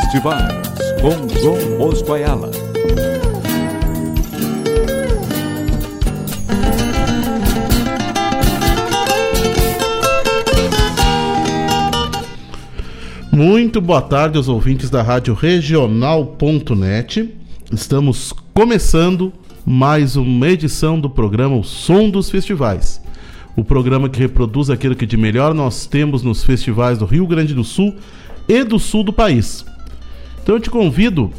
[0.00, 0.68] festivais
[1.00, 2.50] com João Bosco Ayala.
[13.30, 17.32] Muito boa tarde aos ouvintes da Rádio Regional.net.
[17.72, 19.32] Estamos começando
[19.64, 23.00] mais uma edição do programa O Som dos Festivais.
[23.54, 27.54] O programa que reproduz aquilo que de melhor nós temos nos festivais do Rio Grande
[27.54, 27.94] do Sul
[28.48, 29.64] e do sul do país.
[30.50, 31.30] Então eu te convido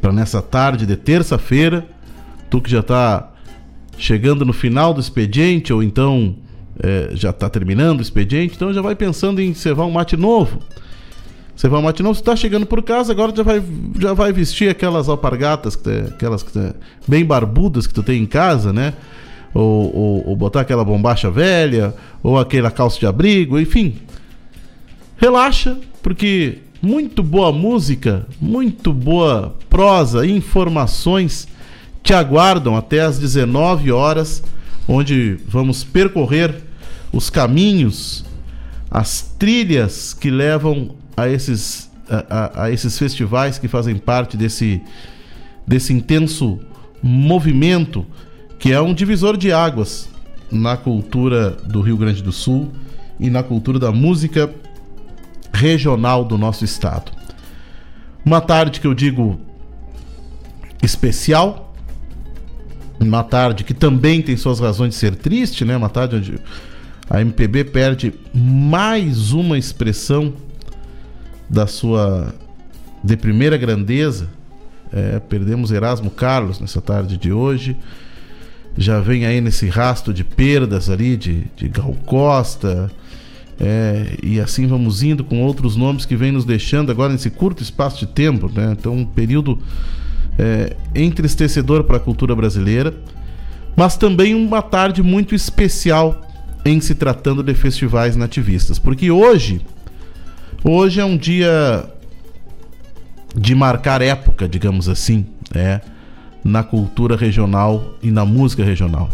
[0.00, 1.86] para nessa tarde de terça-feira,
[2.48, 3.30] tu que já está
[3.98, 6.34] chegando no final do expediente ou então
[6.82, 10.62] é, já está terminando o expediente, então já vai pensando em cevar um mate novo.
[11.54, 13.62] Cevar um mate novo, você está chegando por casa, agora já vai,
[14.00, 15.78] já vai vestir aquelas alpargatas,
[16.14, 16.46] aquelas
[17.06, 18.94] bem barbudas que tu tem em casa, né?
[19.52, 23.96] Ou, ou, ou botar aquela bombacha velha, ou aquela calça de abrigo, enfim.
[25.18, 31.46] Relaxa, porque muito boa música, muito boa prosa, informações
[32.02, 34.42] te aguardam até às 19 horas
[34.88, 36.60] onde vamos percorrer
[37.12, 38.24] os caminhos,
[38.90, 44.82] as trilhas que levam a esses, a, a, a esses festivais que fazem parte desse,
[45.64, 46.58] desse intenso
[47.00, 48.04] movimento
[48.58, 50.08] que é um divisor de águas
[50.50, 52.72] na cultura do Rio Grande do Sul
[53.20, 54.52] e na cultura da música
[55.52, 57.12] regional do nosso estado.
[58.24, 59.40] Uma tarde que eu digo
[60.82, 61.74] especial,
[63.00, 65.76] uma tarde que também tem suas razões de ser triste, né?
[65.76, 66.38] Uma tarde onde
[67.10, 70.32] a MPB perde mais uma expressão
[71.48, 72.34] da sua
[73.02, 74.28] de primeira grandeza.
[74.92, 77.76] É, perdemos Erasmo Carlos nessa tarde de hoje.
[78.76, 82.90] Já vem aí nesse rastro de perdas ali de, de Gal Costa.
[83.60, 87.62] É, e assim vamos indo com outros nomes que vêm nos deixando agora nesse curto
[87.62, 88.50] espaço de tempo.
[88.52, 88.74] Né?
[88.78, 89.58] Então, um período
[90.38, 92.94] é, entristecedor para a cultura brasileira,
[93.76, 96.20] mas também uma tarde muito especial
[96.64, 99.60] em se tratando de festivais nativistas, porque hoje,
[100.62, 101.84] hoje é um dia
[103.34, 105.80] de marcar época, digamos assim, é,
[106.44, 109.10] na cultura regional e na música regional.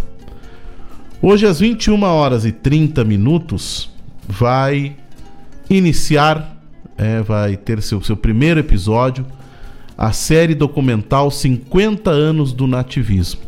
[1.21, 3.91] Hoje às 21 horas e 30 minutos
[4.29, 4.97] vai
[5.71, 6.57] iniciar,
[6.97, 9.25] é, vai ter seu, seu primeiro episódio
[9.97, 13.41] a série documental 50 anos do nativismo.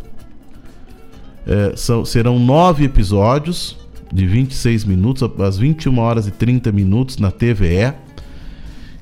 [1.47, 3.79] É, são, serão nove episódios
[4.13, 7.95] de 26 minutos, às 21 horas e 30 minutos na TVE,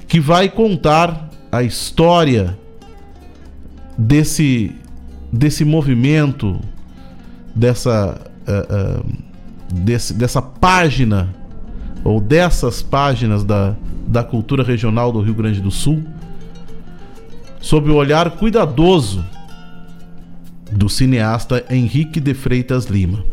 [0.06, 2.58] que vai contar a história
[3.96, 4.74] desse,
[5.32, 6.60] desse movimento,
[7.54, 11.34] dessa, uh, uh, desse, dessa página,
[12.04, 13.74] ou dessas páginas da,
[14.06, 16.02] da cultura regional do Rio Grande do Sul
[17.60, 19.24] sob o olhar cuidadoso
[20.70, 23.24] do cineasta Henrique de Freitas Lima.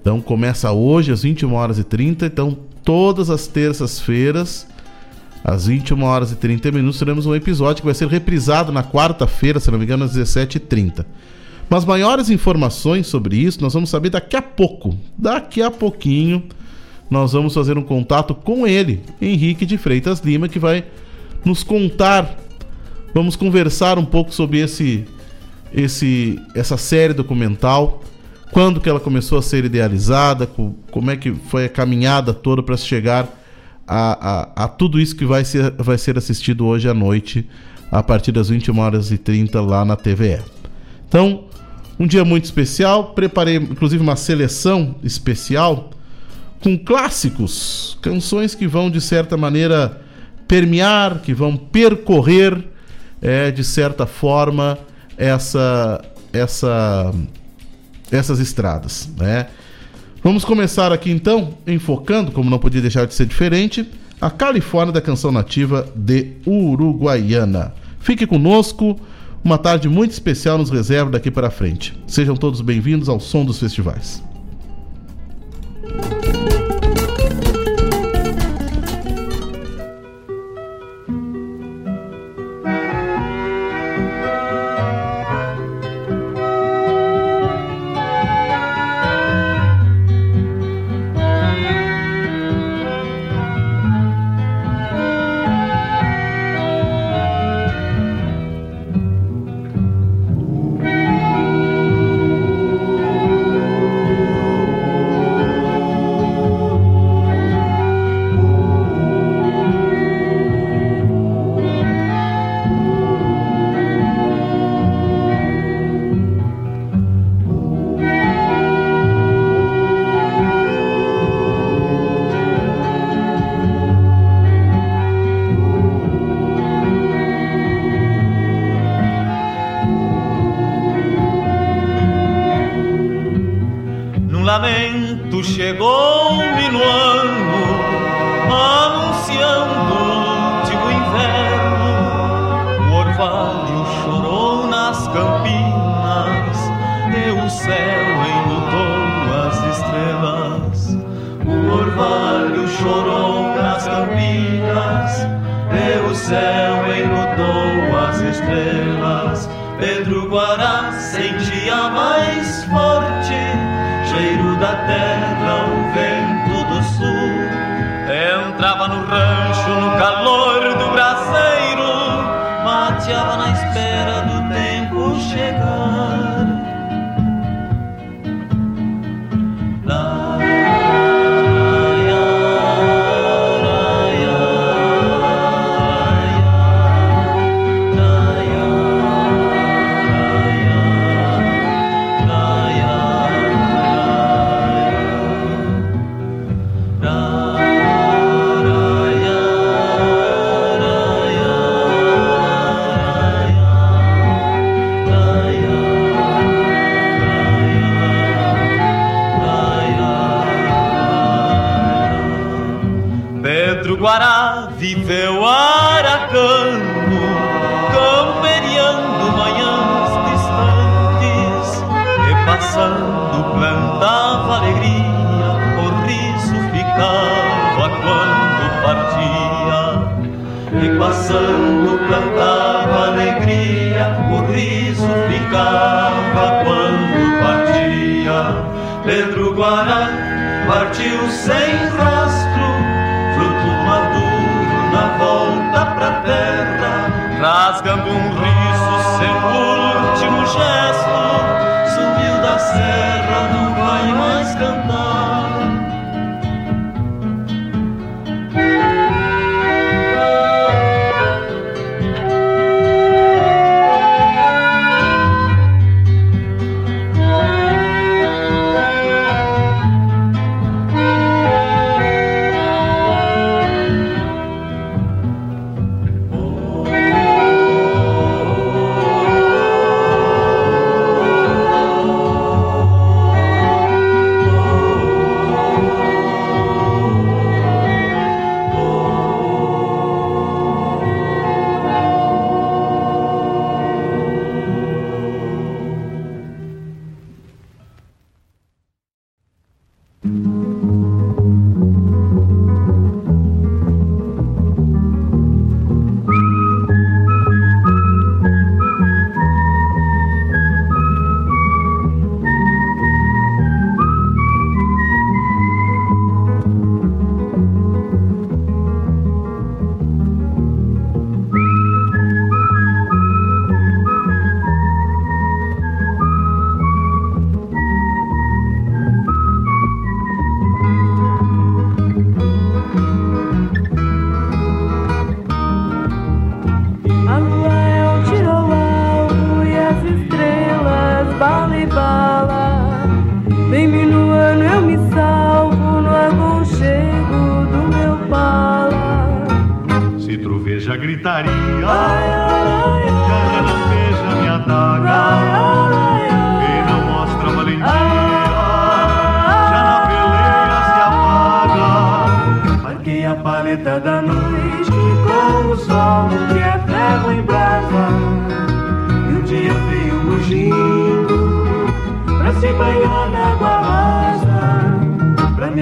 [0.00, 4.66] Então começa hoje às 21 horas e 30, então todas as terças-feiras
[5.44, 9.60] às 21 horas e 30 minutos teremos um episódio que vai ser reprisado na quarta-feira,
[9.60, 11.04] se não me engano, às 17h30.
[11.68, 14.96] Mas maiores informações sobre isso nós vamos saber daqui a pouco.
[15.18, 16.44] Daqui a pouquinho
[17.08, 20.84] nós vamos fazer um contato com ele, Henrique de Freitas Lima, que vai
[21.44, 22.36] nos contar.
[23.14, 25.04] Vamos conversar um pouco sobre esse,
[25.72, 28.02] esse, essa série documental,
[28.50, 30.48] quando que ela começou a ser idealizada,
[30.90, 33.28] como é que foi a caminhada toda para chegar
[33.86, 37.48] a, a, a, tudo isso que vai ser, vai ser assistido hoje à noite,
[37.90, 40.40] a partir das 21 horas e 30 lá na TVE.
[41.08, 41.44] Então,
[41.98, 45.90] um dia muito especial, preparei inclusive uma seleção especial
[46.66, 50.02] com clássicos, canções que vão de certa maneira
[50.48, 52.58] permear, que vão percorrer
[53.22, 54.76] é de certa forma
[55.16, 57.14] essa essa
[58.10, 59.46] essas estradas, né?
[60.24, 63.88] Vamos começar aqui então, enfocando, como não podia deixar de ser diferente,
[64.20, 67.74] a Califórnia da canção nativa de Uruguaiana.
[68.00, 68.98] Fique conosco,
[69.44, 71.96] uma tarde muito especial nos reserva daqui para frente.
[72.08, 74.20] Sejam todos bem-vindos ao Som dos Festivais.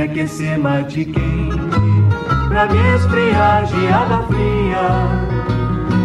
[0.05, 1.57] aquecer mate quente,
[2.49, 4.85] pra me esfriar geada fria.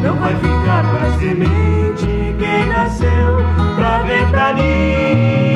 [0.03, 3.37] Não vai ficar pra semente quem nasceu
[3.75, 5.48] pra ventania.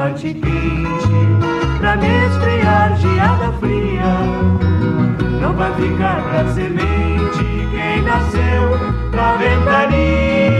[0.00, 4.14] Mate quente, pra me esfriar geada fria.
[5.42, 10.59] Não vai ficar pra semente quem nasceu pra ventania.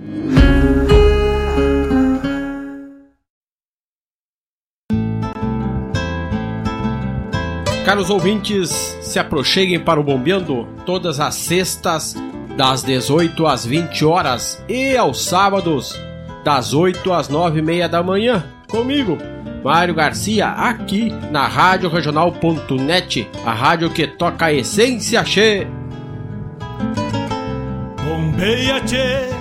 [7.85, 8.69] Caros ouvintes,
[9.01, 12.15] se aproxeguem para o Bombeando todas as sextas,
[12.55, 15.99] das 18 às 20 horas e aos sábados,
[16.43, 19.17] das 8 às 9 e meia da manhã, comigo,
[19.63, 25.67] Mário Garcia, aqui na Rádio Regional.net, a rádio que toca a essência che.
[28.03, 29.40] Bombeia che.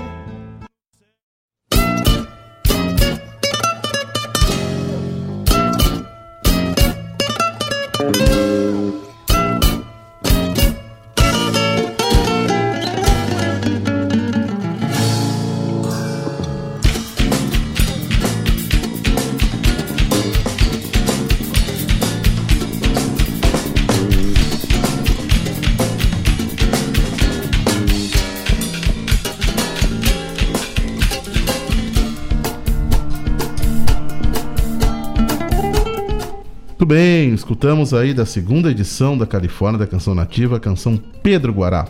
[37.60, 41.86] Escutamos aí da segunda edição da Califórnia da Canção Nativa, a canção Pedro Guará,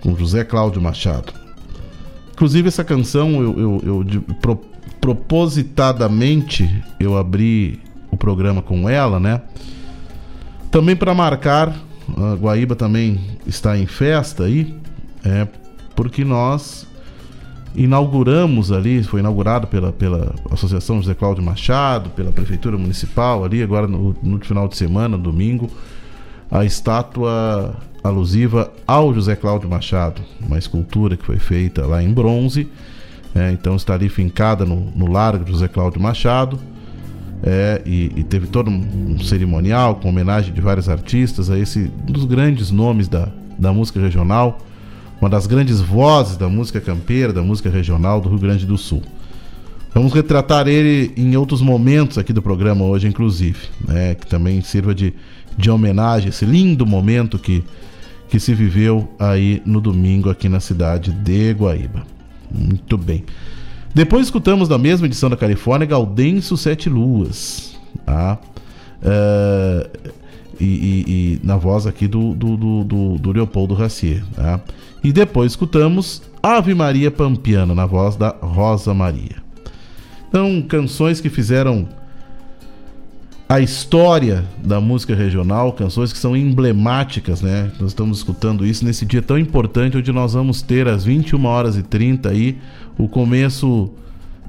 [0.00, 1.32] com José Cláudio Machado.
[2.32, 4.60] Inclusive essa canção eu, eu, eu de- pro-
[5.00, 7.78] propositadamente eu abri
[8.10, 9.40] o programa com ela, né?
[10.68, 11.72] Também para marcar,
[12.16, 14.74] a Guaíba também está em festa aí,
[15.24, 15.46] é
[15.94, 16.88] porque nós
[17.74, 23.86] inauguramos ali, foi inaugurado pela, pela Associação José Cláudio Machado, pela Prefeitura Municipal ali, agora
[23.86, 25.70] no, no final de semana, domingo,
[26.50, 32.68] a estátua alusiva ao José Cláudio Machado, uma escultura que foi feita lá em bronze,
[33.34, 36.58] é, então está ali fincada no, no Largo José Cláudio Machado,
[37.42, 42.12] é, e, e teve todo um, cerimonial com homenagem de vários artistas a esse um
[42.12, 44.58] dos grandes nomes da, da música regional,
[45.22, 49.04] uma das grandes vozes da música campeira, da música regional do Rio Grande do Sul.
[49.94, 54.92] Vamos retratar ele em outros momentos aqui do programa hoje, inclusive, né, que também sirva
[54.92, 55.14] de,
[55.56, 57.62] de homenagem a esse lindo momento que,
[58.28, 62.04] que se viveu aí no domingo aqui na cidade de Guaíba.
[62.50, 63.24] Muito bem.
[63.94, 67.78] Depois escutamos da mesma edição da Califórnia Gaudêncio Sete Luas.
[68.04, 68.38] Tá?
[69.00, 69.90] É,
[70.58, 74.24] e, e- e na voz aqui do, do, do, do, do Leopoldo Racier.
[74.34, 74.58] Tá?
[75.02, 79.42] E depois escutamos Ave Maria Pampiana, na voz da Rosa Maria.
[80.28, 81.88] Então, canções que fizeram
[83.48, 87.70] a história da música regional, canções que são emblemáticas, né?
[87.78, 91.76] Nós estamos escutando isso nesse dia tão importante onde nós vamos ter às 21 horas
[91.76, 92.56] e 30 aí
[92.96, 93.90] o começo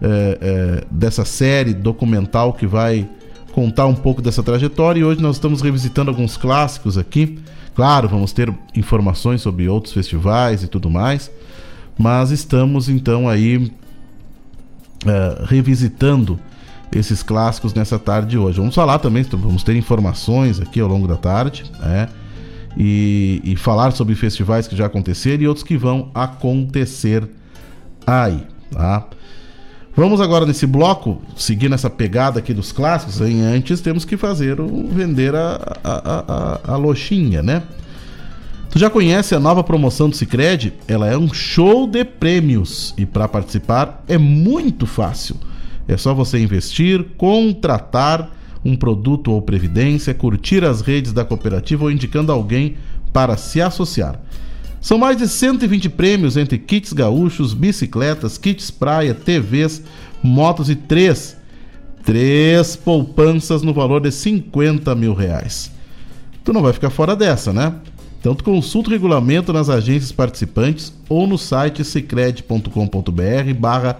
[0.02, 3.10] é, é, dessa série documental que vai
[3.52, 5.02] contar um pouco dessa trajetória.
[5.02, 7.40] E hoje nós estamos revisitando alguns clássicos aqui.
[7.76, 11.32] Claro, vamos ter informações sobre outros festivais e tudo mais,
[11.98, 13.72] mas estamos então aí
[15.06, 16.40] é, revisitando
[16.92, 18.60] esses clássicos nessa tarde de hoje.
[18.60, 22.10] Vamos falar também, vamos ter informações aqui ao longo da tarde, né?
[22.78, 27.28] E, e falar sobre festivais que já aconteceram e outros que vão acontecer
[28.06, 29.08] aí, tá?
[29.96, 33.22] Vamos agora nesse bloco, seguir nessa pegada aqui dos clássicos.
[33.22, 33.44] Hein?
[33.44, 36.24] Antes temos que fazer o vender a, a,
[36.68, 37.62] a, a loxinha, né?
[38.72, 40.74] Tu já conhece a nova promoção do Cicred?
[40.88, 45.36] Ela é um show de prêmios e para participar é muito fácil.
[45.88, 48.32] É só você investir, contratar
[48.66, 52.78] um produto ou previdência, curtir as redes da cooperativa ou indicando alguém
[53.12, 54.20] para se associar.
[54.84, 59.82] São mais de 120 prêmios entre kits gaúchos, bicicletas, kits praia, TVs,
[60.22, 61.38] motos e três,
[62.04, 65.72] três poupanças no valor de 50 mil reais.
[66.44, 67.74] Tu não vai ficar fora dessa, né?
[68.20, 74.00] Então tu consulta o regulamento nas agências participantes ou no site secred.com.br barra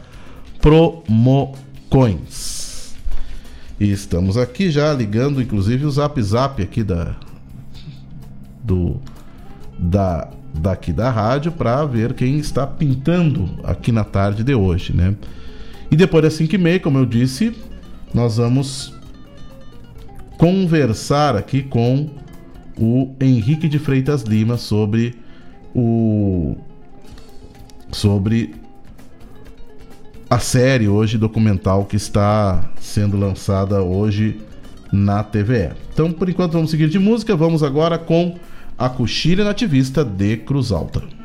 [0.60, 2.14] promocões.
[3.80, 7.16] E estamos aqui já ligando inclusive o zap zap aqui da
[8.62, 9.00] do
[9.80, 15.16] da daqui da rádio para ver quem está pintando aqui na tarde de hoje, né?
[15.90, 17.56] E depois das 5 e meia, como eu disse,
[18.14, 18.94] nós vamos
[20.38, 22.10] conversar aqui com
[22.78, 25.16] o Henrique de Freitas Lima sobre
[25.74, 26.56] o
[27.92, 28.56] sobre
[30.30, 34.42] a série hoje documental que está sendo lançada hoje
[34.92, 35.74] na TVE.
[35.94, 38.36] Então, por enquanto vamos seguir de música, vamos agora com
[38.78, 41.23] a coxilha nativista de Cruz Alta.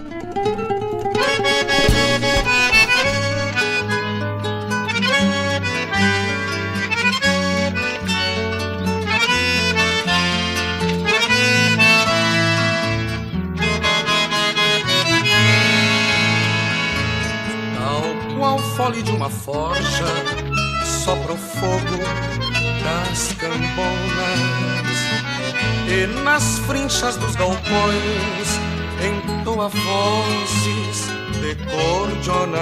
[26.99, 28.59] Frinchas dos galpões
[29.01, 31.07] entoa vozes
[31.41, 32.59] de cordionas.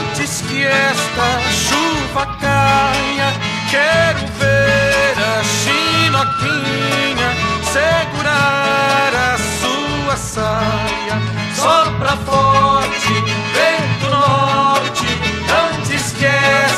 [0.00, 3.47] antes que esta chuva caia.
[3.70, 7.30] Quero ver a chinoquinha
[7.70, 11.20] segurar a sua saia.
[11.54, 13.12] Sopra forte,
[13.52, 15.06] vento norte,
[15.52, 16.77] antes que esta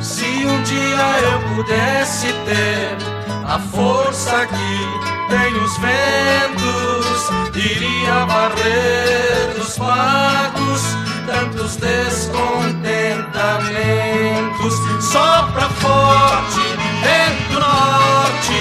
[0.03, 2.99] Se um dia eu pudesse ter
[3.47, 4.87] a força que
[5.31, 10.83] tem os ventos, iria varrer dos pagos
[11.27, 14.75] tantos descontentamentos.
[15.03, 18.57] Sopra forte vento norte,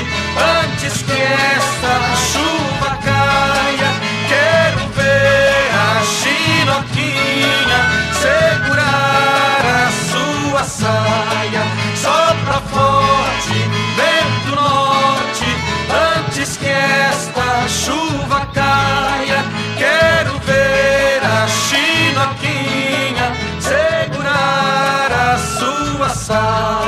[0.63, 1.21] antes que
[1.58, 1.93] esta
[2.32, 3.89] chuva caia.
[4.27, 7.80] Quero ver a chinoquinha
[8.25, 11.63] segurar a sua saia.
[11.95, 13.60] Sopra forte
[13.95, 15.49] vento norte,
[16.17, 19.43] antes que esta chuva caia.
[19.77, 23.27] Quero ver a chinoquinha
[23.60, 26.80] segurar a sua saia.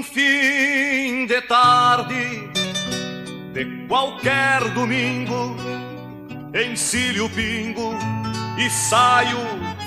[0.00, 2.48] Num fim de tarde
[3.52, 5.54] de qualquer domingo,
[6.54, 7.92] encilho o pingo
[8.58, 9.36] e saio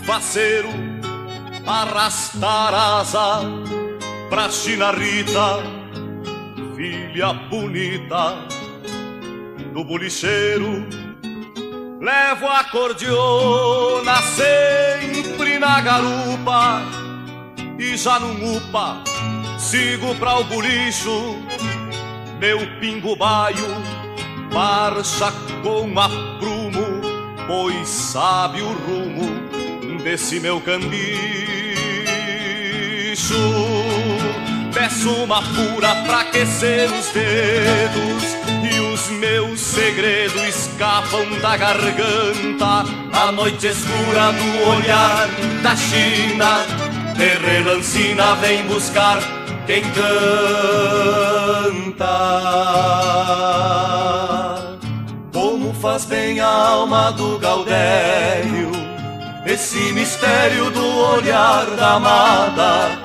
[0.06, 0.70] faceiro
[1.66, 3.42] arrastar asa
[4.30, 5.64] pra China Rita,
[6.76, 8.36] filha bonita
[9.74, 10.88] do bolicheiro.
[12.00, 16.84] Levo a cordiona sempre na garupa
[17.80, 19.04] e já não upa,
[19.64, 21.38] sigo pra o bolicho,
[22.38, 23.66] meu pingo baio,
[24.52, 25.32] marcha
[25.64, 27.02] com aprumo,
[27.48, 30.94] pois sabe o rumo desse meu cambicho.
[34.74, 38.24] Peço uma pura pra aquecer os dedos
[38.70, 42.84] e os meus segredos escapam da garganta.
[43.14, 45.30] A noite escura do olhar
[45.62, 46.66] da China,
[47.16, 50.04] de relancina vem buscar quem canta.
[55.32, 58.72] Como faz bem a alma do Gaudério,
[59.46, 63.00] esse mistério do olhar da amada.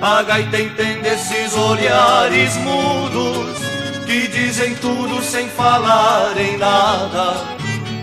[0.00, 3.56] A gaita entende esses olhares mudos
[4.04, 7.34] que dizem tudo sem falar em nada.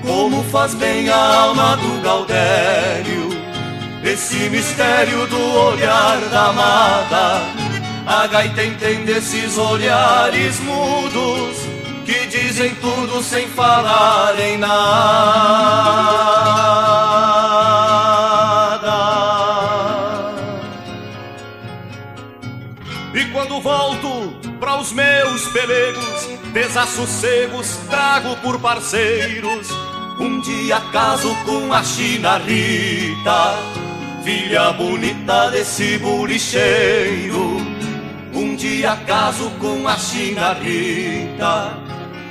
[0.06, 3.30] Como faz bem a alma do Gaudério,
[4.04, 7.68] esse mistério do olhar da amada.
[8.10, 11.58] A gaita entende esses olhares mudos
[12.04, 14.72] que dizem tudo sem falar em nada.
[23.13, 29.67] E quando volto para os meus pelegos, desassossegos trago por parceiros.
[30.19, 33.56] Um dia caso com a China Rita,
[34.24, 37.68] filha bonita desse bolicheiro.
[38.34, 41.78] Um dia caso com a China Rita,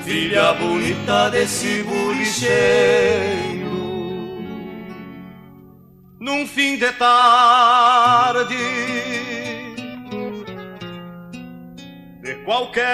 [0.04, 3.58] filha bonita desse bolicheiro.
[6.20, 8.56] Num fim de tarde
[12.22, 12.84] de qualquer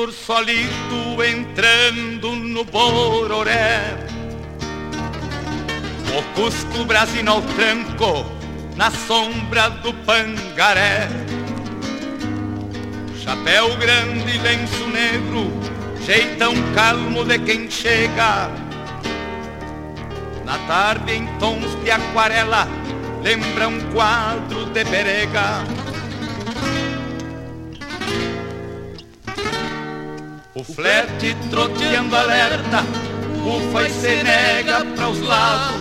[0.00, 3.98] Vitor solito entrando no Bororé.
[6.16, 8.24] O Cusco Brasino ao tranco
[8.76, 11.06] na sombra do Pangaré.
[13.22, 15.52] Chapéu grande, lenço negro,
[16.06, 18.50] jeitão calmo de quem chega.
[20.46, 22.66] Na tarde em tons de aquarela,
[23.22, 25.79] lembra um quadro de perega.
[30.60, 32.84] O flete troteando alerta,
[33.46, 35.80] ufa e se nega para os lados.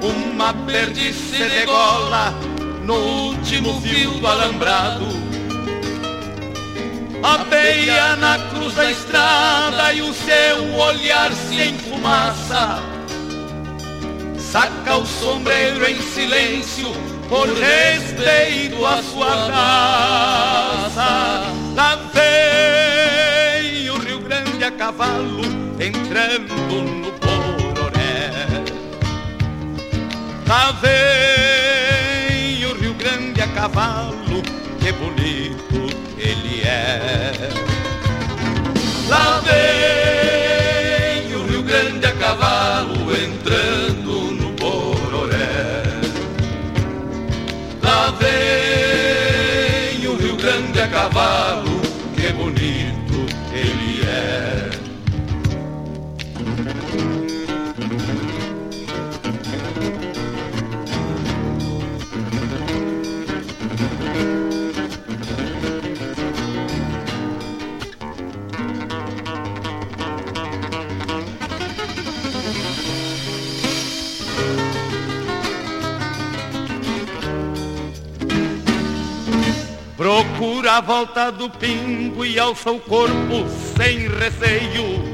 [0.00, 2.32] Uma perdiz se degola
[2.84, 5.06] no último fio do alambrado.
[7.20, 12.78] A beia na cruz da estrada e o seu olhar se enfumaça.
[14.38, 16.92] saca o sombreiro em silêncio,
[17.28, 21.08] por respeito à sua raça.
[21.74, 22.47] Lá vem
[24.78, 25.42] cavalo,
[25.80, 28.30] entrando no Pororé.
[30.46, 34.40] Lá vem o Rio Grande a cavalo,
[34.78, 37.32] que bonito ele é.
[39.08, 45.82] Lá vem o Rio Grande a cavalo, entrando no Pororé.
[47.82, 51.57] Lá vem o Rio Grande a cavalo,
[80.80, 85.04] Volta do pingo e alça o corpo sem receio.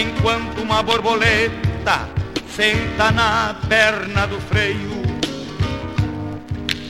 [0.00, 2.08] Enquanto uma borboleta
[2.48, 5.02] senta na perna do freio.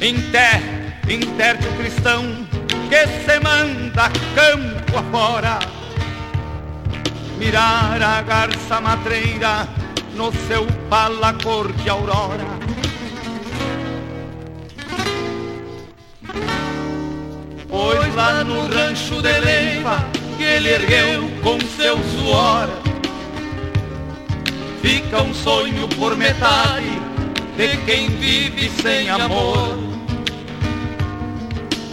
[0.00, 0.62] Inter,
[1.08, 2.46] interte o cristão
[2.88, 5.58] que se manda campo afora.
[7.38, 9.68] Mirar a garça matreira
[10.14, 12.57] no seu pala cor de aurora.
[18.18, 20.04] Lá no rancho de Leiva
[20.36, 22.68] que ele ergueu com seu suor.
[24.82, 27.00] Fica um sonho por metade
[27.56, 29.78] de quem vive sem amor.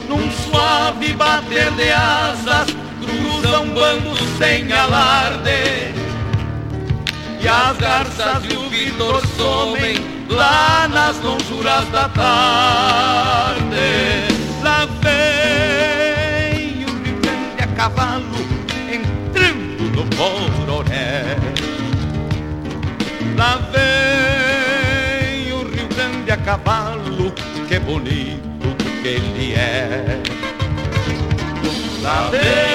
[0.10, 5.94] Num suave bater de asas cruzam bandos sem alarde.
[7.40, 9.98] E as garças e o Vitor somem
[10.28, 12.96] lá nas lonjuras da tarde
[17.86, 18.26] cavalo
[18.92, 21.38] entrando no Bororé.
[23.38, 27.32] Lá vem o Rio Grande a cavalo,
[27.68, 30.20] que bonito que ele é.
[32.02, 32.75] Lá vem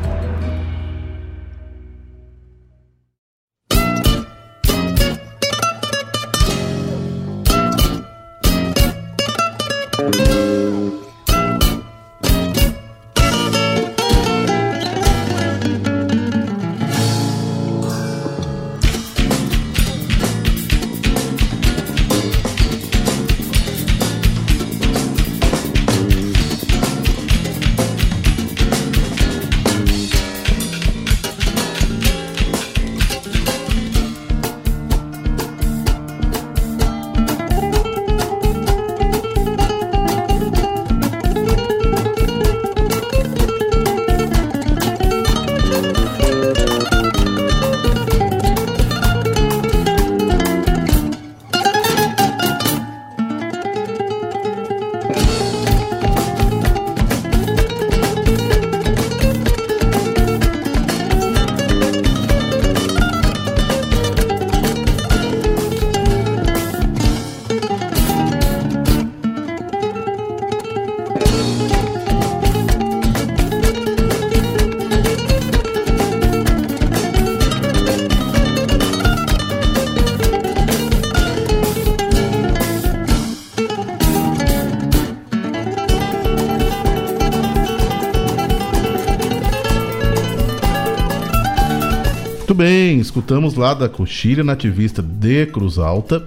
[93.21, 96.25] Escutamos lá da Coxilha Nativista de Cruz Alta,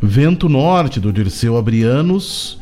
[0.00, 2.60] Vento Norte do Dirceu Abrianos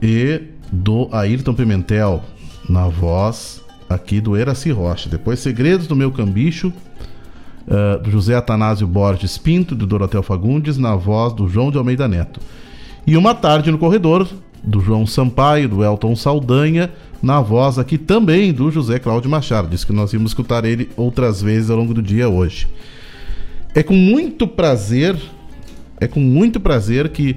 [0.00, 0.40] e
[0.72, 2.24] do Ayrton Pimentel,
[2.66, 5.10] na voz aqui do Eraci Rocha.
[5.10, 6.72] Depois Segredos do Meu Cambicho,
[7.68, 12.08] uh, do José Atanásio Borges Pinto, do Dorotel Fagundes, na voz do João de Almeida
[12.08, 12.40] Neto.
[13.06, 14.26] E Uma Tarde no Corredor,
[14.64, 16.90] do João Sampaio, do Elton Saldanha,
[17.22, 19.68] na voz aqui também do José Cláudio Machado.
[19.68, 22.66] Disse que nós íamos escutar ele outras vezes ao longo do dia hoje.
[23.74, 25.16] É com muito prazer,
[26.00, 27.36] é com muito prazer que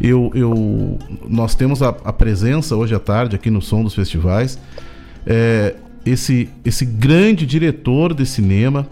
[0.00, 0.98] eu, eu
[1.28, 4.58] nós temos a, a presença hoje à tarde aqui no Som dos Festivais.
[5.26, 5.74] É,
[6.06, 8.86] esse, esse grande diretor de cinema,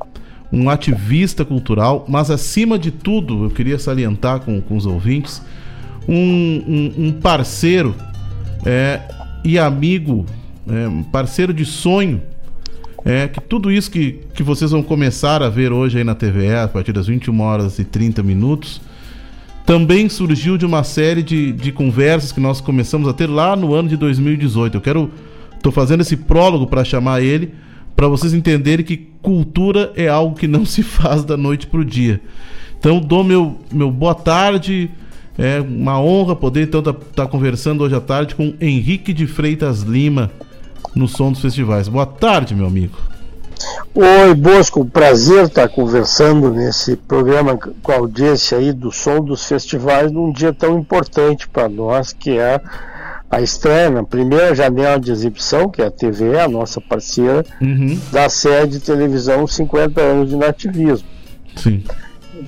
[0.52, 5.42] um ativista cultural, mas acima de tudo, eu queria salientar com, com os ouvintes,
[6.08, 7.94] um, um, um parceiro
[8.64, 9.00] é,
[9.46, 10.26] e amigo,
[10.68, 12.20] é, parceiro de sonho.
[13.04, 16.56] É que tudo isso que, que vocês vão começar a ver hoje aí na TVE,
[16.56, 18.80] a partir das 21 horas e 30 minutos,
[19.64, 23.72] também surgiu de uma série de, de conversas que nós começamos a ter lá no
[23.72, 24.76] ano de 2018.
[24.76, 25.10] Eu quero.
[25.54, 27.54] Estou fazendo esse prólogo para chamar ele,
[27.94, 31.84] para vocês entenderem que cultura é algo que não se faz da noite para o
[31.84, 32.20] dia.
[32.78, 34.90] Então, dou meu, meu boa tarde
[35.38, 39.26] é uma honra poder então estar tá, tá conversando hoje à tarde com Henrique de
[39.26, 40.30] Freitas Lima
[40.94, 41.88] no Som dos Festivais.
[41.88, 42.96] Boa tarde, meu amigo.
[43.94, 50.12] Oi, Bosco, prazer estar conversando nesse programa com a audiência aí do Som dos Festivais
[50.12, 52.60] num dia tão importante para nós, que é
[53.30, 57.98] a estreia na primeira janela de exibição, que é a TV, a nossa parceira, uhum.
[58.12, 61.08] da série de televisão 50 anos de nativismo.
[61.56, 61.82] Sim.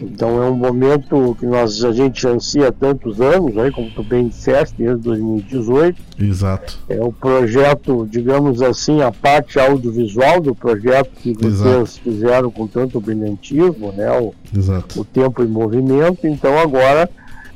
[0.02, 4.02] Então é um momento que nós, a gente ansia há tantos anos, aí, como tu
[4.02, 6.02] bem disseste, desde 2018.
[6.20, 6.78] Exato.
[6.88, 12.00] É o projeto, digamos assim, a parte audiovisual do projeto que vocês Exato.
[12.02, 14.10] fizeram com tanto brilhantismo, né?
[14.18, 15.00] O, Exato.
[15.00, 16.26] o tempo em movimento.
[16.26, 17.08] Então agora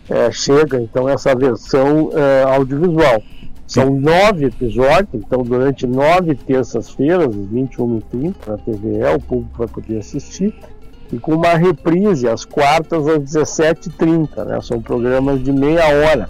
[0.09, 3.23] é, chega então essa versão é, audiovisual.
[3.67, 10.55] São nove episódios, então durante nove terças-feiras, 21h30, na TVE, o público vai poder assistir
[11.13, 14.61] e com uma reprise às quartas às 17h30, né?
[14.63, 16.29] São programas de meia hora.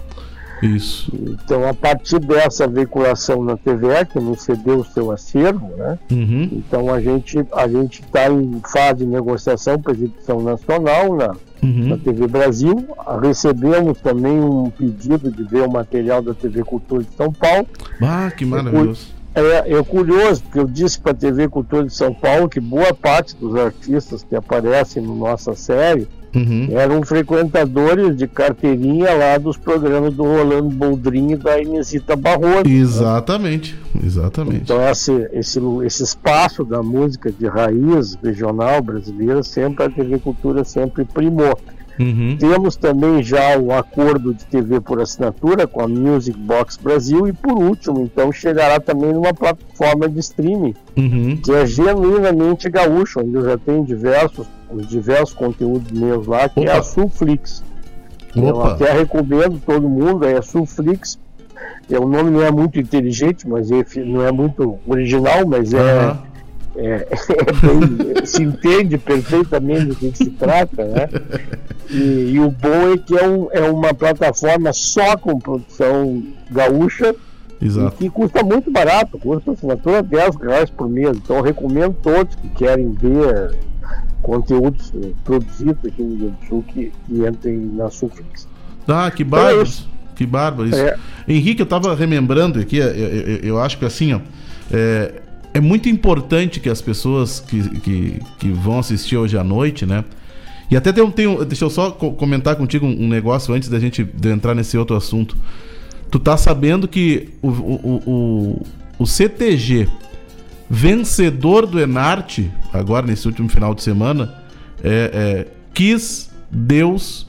[0.61, 1.11] Isso.
[1.13, 5.99] Então, a partir dessa veiculação na TVE, que nos cedeu o seu acervo, né?
[6.09, 6.49] Uhum.
[6.53, 11.87] Então, a gente a gente está em fase de negociação para exibição nacional na, uhum.
[11.89, 12.87] na TV Brasil.
[13.21, 17.67] Recebemos também um pedido de ver o material da TV Cultura de São Paulo.
[18.01, 19.13] Ah, que maravilhoso.
[19.35, 22.93] É, é curioso, porque eu disse para a TV Cultura de São Paulo que boa
[22.93, 26.67] parte dos artistas que aparecem na nossa série uhum.
[26.71, 32.67] eram frequentadores de carteirinha lá dos programas do Rolando Boldrin e da Inesita Barroso.
[32.67, 34.01] Exatamente, né?
[34.05, 34.61] exatamente.
[34.63, 40.63] Então esse, esse, esse espaço da música de raiz regional brasileira sempre a TV Cultura
[40.63, 41.57] sempre primou.
[41.99, 42.37] Uhum.
[42.37, 47.33] Temos também já o acordo de TV por assinatura com a Music Box Brasil e
[47.33, 51.37] por último, então chegará também numa plataforma de streaming uhum.
[51.37, 56.71] que é genuinamente gaúcho, onde já tem diversos, os diversos conteúdos meus lá, que Opa.
[56.71, 57.63] é a Sulflix.
[58.35, 58.47] Opa.
[58.47, 61.19] Eu até recomendo todo mundo, é a Sulflix.
[61.91, 66.07] É, o nome não é muito inteligente, mas é, não é muito original, mas é
[66.07, 66.32] uhum
[66.75, 71.09] é, é bem, se entende perfeitamente do que, se trata, né?
[71.89, 77.15] E, e, o bom é que é, um, é uma plataforma só com produção gaúcha
[77.61, 77.95] Exato.
[77.95, 81.15] e que custa muito barato, custa assinatura 10 reais por mês.
[81.17, 83.55] Então recomendo todos que querem ver
[84.21, 84.91] conteúdos
[85.23, 88.47] produzidos aqui no Rio Grande do Sul que, que entrem na Sufix.
[88.87, 89.61] Ah, que bárbaro!
[89.61, 90.79] Então, é que bárbaro isso.
[90.79, 90.97] É.
[91.27, 94.19] Henrique, eu estava remembrando aqui, eu, eu, eu, acho que assim, ó,
[94.71, 95.21] é,
[95.53, 100.03] é muito importante que as pessoas que, que, que vão assistir hoje à noite, né?
[100.69, 104.55] E até tem, tem deixa eu só comentar contigo um, negócio antes da gente entrar
[104.55, 105.37] nesse outro assunto.
[106.09, 108.65] Tu tá sabendo que o, o, o,
[108.99, 109.87] o CTG
[110.69, 114.33] vencedor do Enarte, agora nesse último final de semana,
[114.83, 117.27] é, é, quis Deus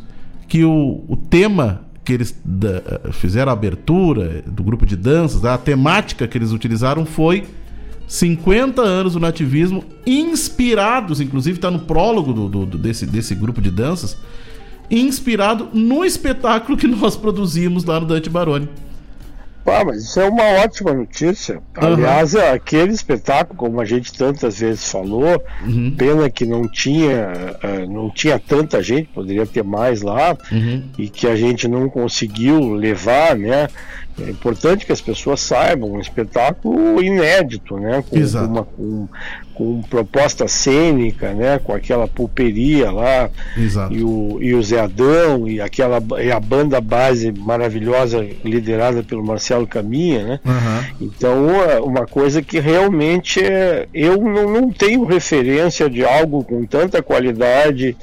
[0.49, 5.59] que o, o tema que eles da, fizeram a abertura do grupo de danças, a
[5.59, 7.45] temática que eles utilizaram foi
[8.07, 13.71] 50 anos do nativismo, inspirados, inclusive está no prólogo do, do, desse, desse grupo de
[13.71, 14.17] danças,
[14.91, 18.69] inspirado no espetáculo que nós produzimos lá no Dante Baroni.
[19.67, 21.55] Ah, mas isso é uma ótima notícia.
[21.55, 21.63] Uhum.
[21.95, 25.95] Aliás, aquele espetáculo, como a gente tantas vezes falou, uhum.
[25.97, 27.33] pena que não tinha,
[27.63, 30.85] uh, não tinha tanta gente, poderia ter mais lá, uhum.
[30.99, 33.69] e que a gente não conseguiu levar, né?
[34.21, 38.03] É importante que as pessoas saibam, um espetáculo inédito, né?
[38.09, 38.47] Com, Exato.
[38.49, 39.09] Uma, com,
[39.55, 41.59] com proposta cênica, né?
[41.59, 43.93] Com aquela pulperia lá Exato.
[43.93, 49.25] e o, e o Zé Adão e aquela e a banda base maravilhosa liderada pelo
[49.25, 50.41] Marcelo Caminha, né?
[50.45, 51.07] Uhum.
[51.07, 51.47] Então
[51.85, 57.97] uma coisa que realmente é, eu não, não tenho referência de algo com tanta qualidade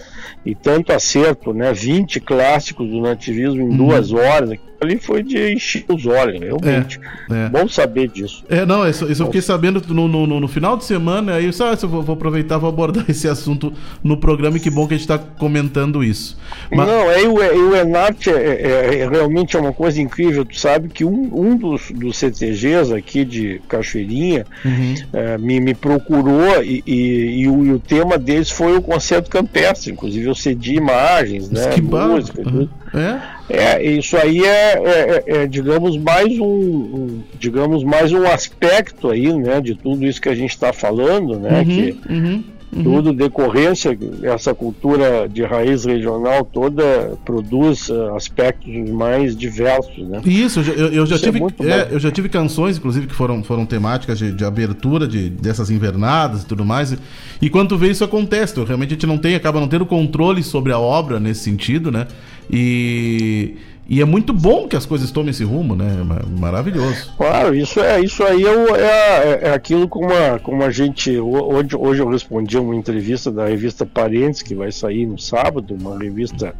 [0.45, 1.73] e tanto acerto, né?
[1.73, 3.77] 20 clássicos do nativismo em uhum.
[3.77, 6.99] duas horas ali foi de encher os olhos, realmente.
[7.29, 7.49] É, é.
[7.49, 8.43] Bom saber disso.
[8.49, 11.51] É, não, isso, isso eu fiquei sabendo no, no, no, final de semana, aí eu
[11.51, 13.71] disse, ah, eu vou, vou, aproveitar vou abordar esse assunto
[14.03, 16.35] no programa e que bom que a gente está comentando isso.
[16.71, 16.87] Mas...
[16.87, 20.89] Não, aí o, o Enart é, é, é, realmente é uma coisa incrível, tu sabe
[20.89, 24.95] que um, um dos, dos CTGs aqui de Cachoeirinha uhum.
[25.13, 29.29] É, me, me procurou e, e, e, o, e, o, tema deles foi o concerto
[29.29, 32.67] campestre, inclusive eu cedi imagens, né, que música, uhum.
[32.93, 33.41] é?
[33.49, 39.09] É, isso aí é, é, é, é digamos, mais um, um, digamos, mais um aspecto
[39.09, 42.43] aí, né, de tudo isso que a gente está falando, né, uhum, que uhum,
[42.73, 42.83] uhum.
[42.83, 50.21] tudo decorrência, essa cultura de raiz regional toda produz uh, aspectos mais diversos, né.
[50.25, 53.43] Isso, eu, eu já isso é tive, é, eu já tive canções, inclusive, que foram,
[53.43, 56.97] foram temáticas de, de abertura de, dessas invernadas e tudo mais, e,
[57.41, 60.43] e quando vê isso acontece, tu, realmente a gente não tem, acaba não tendo controle
[60.43, 62.07] sobre a obra nesse sentido, né,
[62.49, 63.55] e,
[63.87, 65.97] e é muito bom que as coisas tomem esse rumo, né?
[66.39, 67.11] Maravilhoso.
[67.17, 71.17] Claro, isso é isso aí é, é, é aquilo como a, como a gente.
[71.17, 75.97] Hoje, hoje eu respondi uma entrevista da revista Parentes, que vai sair no sábado, uma
[75.97, 76.55] revista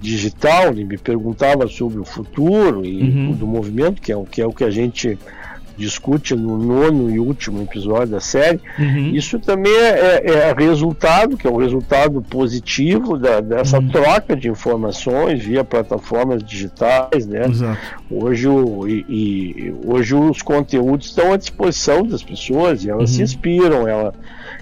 [0.00, 3.32] digital, e me perguntava sobre o futuro e uhum.
[3.32, 5.18] do movimento, que é, que é o que a gente
[5.76, 9.14] discute no nono e último episódio da série, uhum.
[9.14, 13.88] isso também é, é, é, resultado, que é um resultado positivo da, dessa uhum.
[13.88, 17.46] troca de informações via plataformas digitais, né?
[17.48, 17.80] Exato.
[18.10, 23.16] Hoje, o, e, e, hoje os conteúdos estão à disposição das pessoas e elas uhum.
[23.16, 24.12] se inspiram, ela,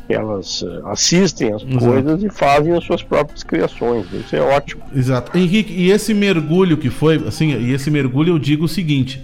[0.09, 1.85] elas eh, assistem as Exato.
[1.85, 4.07] coisas e fazem as suas próprias criações.
[4.13, 4.83] Isso é ótimo.
[4.95, 5.37] Exato.
[5.37, 9.23] Henrique, e esse mergulho que foi, assim, e esse mergulho eu digo o seguinte,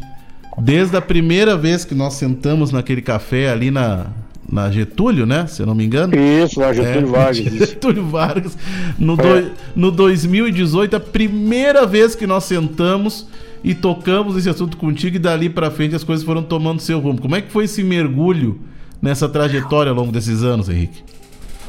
[0.59, 4.07] Desde a primeira vez que nós sentamos naquele café ali na,
[4.51, 5.47] na Getúlio, né?
[5.47, 6.15] Se eu não me engano.
[6.17, 7.37] Isso, na Getúlio é, Vargas.
[7.53, 8.59] Getúlio Vargas.
[8.99, 9.17] No, é.
[9.17, 13.27] do, no 2018, a primeira vez que nós sentamos
[13.65, 17.21] e tocamos esse assunto contigo, e dali para frente as coisas foram tomando seu rumo.
[17.21, 18.61] Como é que foi esse mergulho
[19.01, 21.03] nessa trajetória ao longo desses anos, Henrique?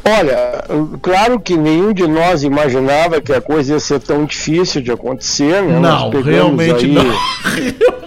[0.03, 0.63] Olha,
[1.01, 5.63] claro que nenhum de nós imaginava que a coisa ia ser tão difícil de acontecer,
[5.63, 5.79] né?
[5.79, 6.91] Não, realmente aí...
[6.91, 7.05] não.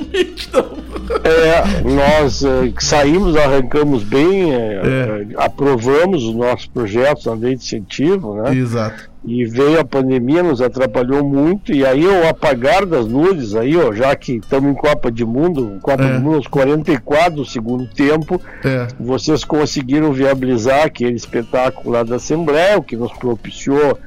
[0.52, 0.88] não.
[1.24, 5.26] É, nós uh, saímos, arrancamos bem, uh, é.
[5.36, 8.54] aprovamos os nossos projetos na lei de incentivo, né?
[8.54, 9.08] Exato.
[9.24, 13.92] E veio a pandemia, nos atrapalhou muito, e aí o apagar das luzes, aí, ó,
[13.92, 16.14] já que estamos em Copa de Mundo, Copa é.
[16.14, 18.86] do Mundo aos 44 do segundo tempo, é.
[18.98, 23.98] vocês conseguiram viabilizar aquele espetáculo lá da Assembleia, o que nos propiciou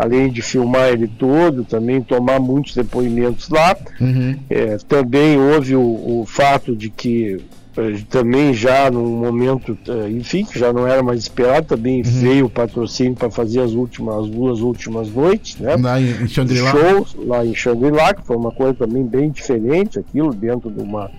[0.00, 3.76] além de filmar ele todo, também tomar muitos depoimentos lá.
[4.00, 4.34] Uhum.
[4.48, 7.38] É, também houve o, o, fato de que
[7.76, 12.10] é, também já no momento, é, enfim, já não era mais esperado, também uhum.
[12.10, 15.76] veio o patrocínio para fazer as últimas, as duas últimas noites, né?
[15.76, 16.26] Lá em.
[16.26, 21.10] Shows lá em Xangri-Lá, que foi uma coisa também bem diferente, aquilo dentro de uma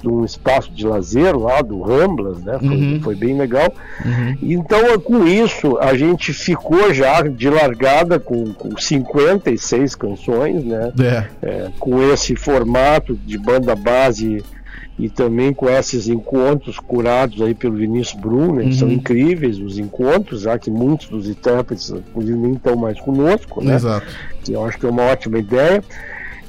[0.00, 2.58] de um espaço de lazer lá do Ramblas, né?
[2.58, 3.00] Foi, uhum.
[3.02, 3.72] foi bem legal.
[4.04, 4.36] Uhum.
[4.42, 10.92] Então, com isso, a gente ficou já de largada com, com 56 canções, né?
[11.00, 11.24] É.
[11.42, 14.44] É, com esse formato de banda base
[14.98, 18.72] e também com esses encontros curados aí pelo Vinícius Bruno, uhum.
[18.72, 23.76] são incríveis os encontros, já que muitos dos intérpretes, inclusive, nem estão mais conosco, né?
[23.76, 24.06] Exato.
[24.48, 25.82] Eu acho que é uma ótima ideia.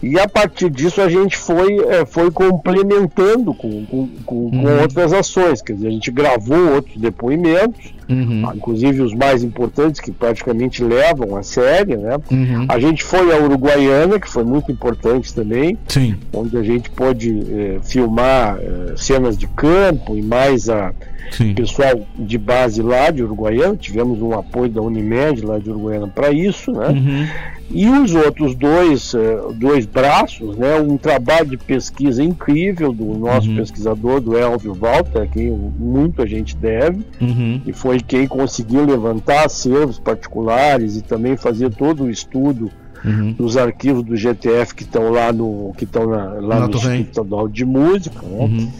[0.02, 4.52] E a partir disso a gente foi, é, foi complementando com, com, com, uhum.
[4.52, 5.62] com, outras ações.
[5.62, 8.50] Quer dizer, a gente gravou outros depoimentos, uhum.
[8.56, 11.98] Inclusive os mais importantes que praticamente levam a série.
[11.98, 12.18] Né?
[12.32, 12.66] Uhum.
[12.70, 16.16] A gente foi à Uruguaiana, que foi muito importante também, Sim.
[16.34, 20.94] onde a gente pôde é, filmar é, cenas de campo e mais a
[21.32, 21.54] Sim.
[21.54, 23.76] pessoal de base lá de Uruguaiana.
[23.76, 26.72] Tivemos um apoio da Unimed lá de Uruguaiana para isso.
[26.72, 26.88] Né?
[26.88, 27.28] Uhum.
[27.72, 33.48] E os outros dois, eh, dois braços, né, um trabalho de pesquisa incrível do nosso
[33.48, 33.58] uhum.
[33.58, 37.62] pesquisador, do Elvio Walter, a quem muito a gente deve, uhum.
[37.66, 42.72] e foi quem conseguiu levantar acervos particulares e também fazer todo o estudo
[43.04, 43.36] uhum.
[43.38, 47.66] nos arquivos do GTF que estão lá no que estão lá na no Instituto de
[47.66, 48.22] Música.
[48.22, 48.46] Né?
[48.46, 48.72] Uhum.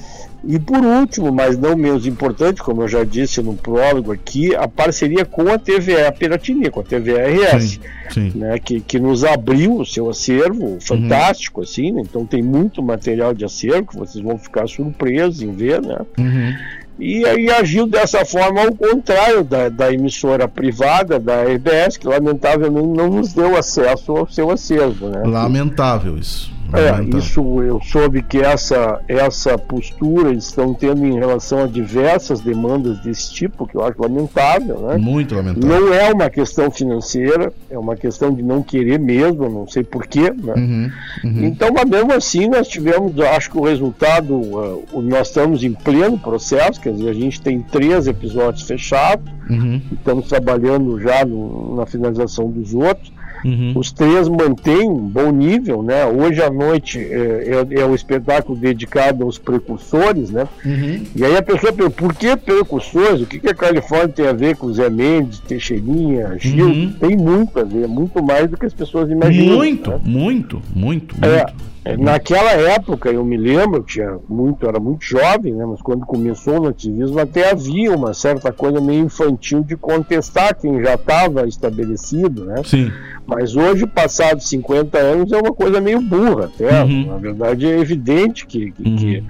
[0.44, 4.70] E por último, mas não menos importante, como eu já disse no prólogo aqui, a
[4.70, 8.32] parceria com a TVA a Piratinia, com a TVA RS, sim, sim.
[8.36, 11.64] Né, que, que nos abriu o seu acervo fantástico, uhum.
[11.64, 12.02] assim, né?
[12.02, 15.98] então tem muito material de acervo que vocês vão ficar surpresos em ver, né?
[16.18, 16.54] Uhum.
[17.00, 22.88] E aí agiu dessa forma ao contrário da, da emissora privada, da RBS, que lamentavelmente
[22.88, 25.08] não nos deu acesso ao seu acervo.
[25.10, 25.24] Né?
[25.26, 26.52] Lamentável isso.
[26.74, 33.00] É, isso eu soube que essa, essa postura estão tendo em relação a diversas demandas
[33.00, 34.80] desse tipo, que eu acho lamentável.
[34.82, 34.98] Né?
[34.98, 35.68] Muito lamentável.
[35.68, 40.32] Não é uma questão financeira, é uma questão de não querer mesmo, não sei porquê.
[40.32, 40.54] Né?
[40.56, 40.92] Uhum,
[41.24, 41.46] uhum.
[41.46, 46.18] Então, mas mesmo assim, nós tivemos, acho que o resultado, uh, nós estamos em pleno
[46.18, 49.82] processo, quer dizer, a gente tem três episódios fechados, uhum.
[49.92, 53.12] estamos trabalhando já no, na finalização dos outros.
[53.44, 53.74] Uhum.
[53.76, 56.06] Os três mantêm um bom nível, né?
[56.06, 60.48] Hoje à noite é, é, é um espetáculo dedicado aos precursores, né?
[60.66, 61.04] Uhum.
[61.16, 63.22] E aí a pessoa pergunta, por que precursores?
[63.22, 66.68] O que, que a Califórnia tem a ver com Zé Mendes, Teixeirinha, Gil?
[66.68, 66.94] Uhum.
[67.00, 69.58] Tem muito a ver, muito mais do que as pessoas imaginam.
[69.58, 70.00] Muito, né?
[70.06, 71.46] muito, muito, é, muito.
[71.46, 71.54] É,
[71.98, 76.64] naquela época, eu me lembro, tinha muito, era muito jovem, né, mas quando começou o
[76.64, 82.62] nativismo até havia uma certa coisa meio infantil de contestar quem já estava estabelecido, né?
[82.64, 82.92] Sim.
[83.26, 86.84] Mas hoje, passados 50 anos, é uma coisa meio burra até.
[86.84, 87.08] Uhum.
[87.08, 88.96] Na verdade, é evidente que, que, uhum.
[88.98, 89.24] que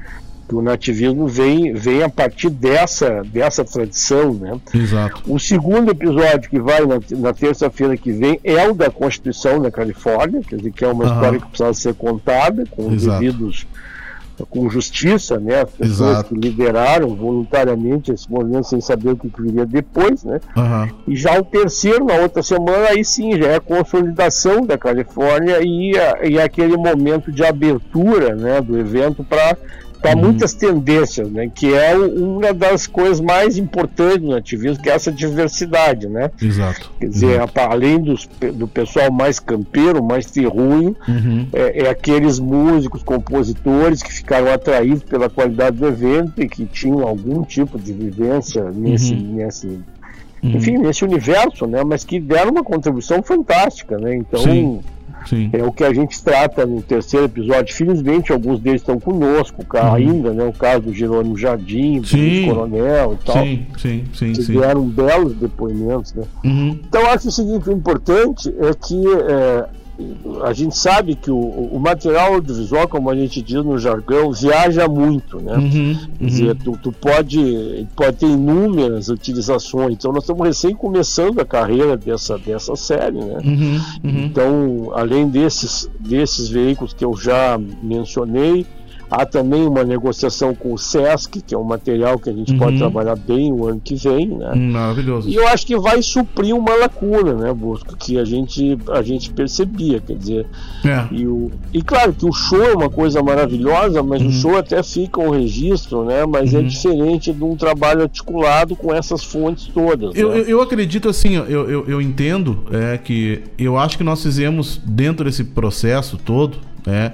[0.49, 4.33] que o nativismo vem, vem a partir dessa, dessa tradição.
[4.33, 4.59] Né?
[4.73, 5.21] Exato.
[5.27, 9.69] O segundo episódio que vai na, na terça-feira que vem é o da Constituição da
[9.69, 11.13] Califórnia, quer dizer, que é uma uhum.
[11.13, 13.67] história que precisa ser contada com os devidos
[14.49, 15.61] com justiça, né?
[15.61, 16.33] As pessoas Exato.
[16.33, 20.39] que lideraram voluntariamente esse movimento sem saber o que viria depois, né?
[20.55, 20.89] Uhum.
[21.09, 25.59] E já o terceiro, na outra semana, aí sim, já é a consolidação da Califórnia
[25.61, 29.57] e, a, e aquele momento de abertura, né, do evento para
[30.01, 30.23] para uhum.
[30.23, 31.51] muitas tendências, né?
[31.53, 36.31] Que é uma das coisas mais importantes no ativismo, que é essa diversidade, né?
[36.41, 36.91] Exato.
[36.99, 37.47] Quer dizer, uhum.
[37.69, 41.47] além dos, do pessoal mais campeiro, mais terruinho, uhum.
[41.51, 47.05] é, é, aqueles músicos, compositores que ficaram atraídos pela qualidade do evento e que tinham
[47.05, 49.33] algum tipo de vivência nesse, uhum.
[49.35, 49.81] nesse uhum.
[50.43, 51.83] enfim, nesse universo, né?
[51.83, 54.15] Mas que deram uma contribuição fantástica, né?
[54.15, 54.79] Então Sim
[55.25, 55.49] Sim.
[55.53, 57.75] É o que a gente trata no terceiro episódio.
[57.75, 59.93] Felizmente, alguns deles estão conosco uhum.
[59.93, 60.43] ainda, né?
[60.45, 63.43] O caso do Jerônimo Jardim, do Coronel e tal.
[63.43, 64.33] Sim, sim, sim.
[64.33, 64.59] Que sim.
[64.59, 66.23] deram belos depoimentos, né?
[66.43, 66.79] Uhum.
[66.87, 69.65] Então, acho o seguinte: o importante é que é,
[70.43, 74.87] a gente sabe que o, o, material audiovisual, como a gente diz no jargão, viaja
[74.87, 75.55] muito, né?
[75.55, 76.55] Uhum, Quer dizer, uhum.
[76.55, 79.93] tu, tu, pode, pode ter inúmeras utilizações.
[79.93, 83.39] Então, nós estamos recém começando a carreira dessa, dessa série, né?
[83.43, 84.25] Uhum, uhum.
[84.25, 88.65] então, além desses, desses veículos que eu já mencionei,
[89.09, 92.59] Há também uma negociação com o SESC, que é um material que a gente uhum.
[92.59, 94.53] pode trabalhar bem o ano que vem, né?
[94.53, 95.27] Maravilhoso.
[95.27, 99.31] E eu acho que vai suprir uma lacuna, né, Bosco, que a gente, a gente
[99.31, 100.45] percebia, quer dizer.
[100.85, 101.07] É.
[101.11, 104.27] E, o, e claro que o show é uma coisa maravilhosa, mas uhum.
[104.27, 106.25] o show até fica um registro, né?
[106.27, 106.65] Mas é uhum.
[106.65, 110.15] é diferente de um trabalho articulado com essas fontes todas.
[110.15, 110.39] Eu, né?
[110.39, 114.79] eu, eu, acredito assim, eu, eu, eu entendo é, que eu acho que nós fizemos
[114.85, 117.13] dentro desse processo todo, né?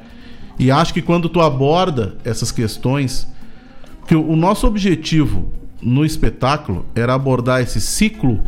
[0.57, 3.27] E acho que quando tu aborda essas questões,
[4.07, 5.51] que o nosso objetivo
[5.81, 8.39] no espetáculo era abordar esse ciclo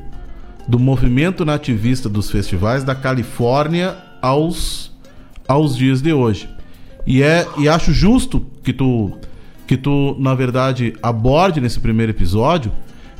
[0.68, 4.92] do movimento nativista dos festivais da Califórnia aos,
[5.48, 6.50] aos dias de hoje.
[7.06, 9.18] E é e acho justo que tu
[9.66, 12.72] que tu na verdade aborde nesse primeiro episódio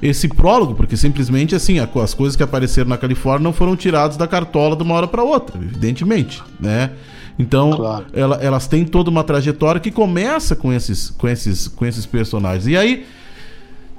[0.02, 4.28] esse prólogo, porque simplesmente assim, as coisas que apareceram na Califórnia não foram tiradas da
[4.28, 6.92] cartola de uma hora para outra, evidentemente, né?
[7.40, 8.06] Então, claro.
[8.14, 12.68] ela, elas têm toda uma trajetória que começa com esses, com, esses, com esses personagens.
[12.68, 13.06] E aí,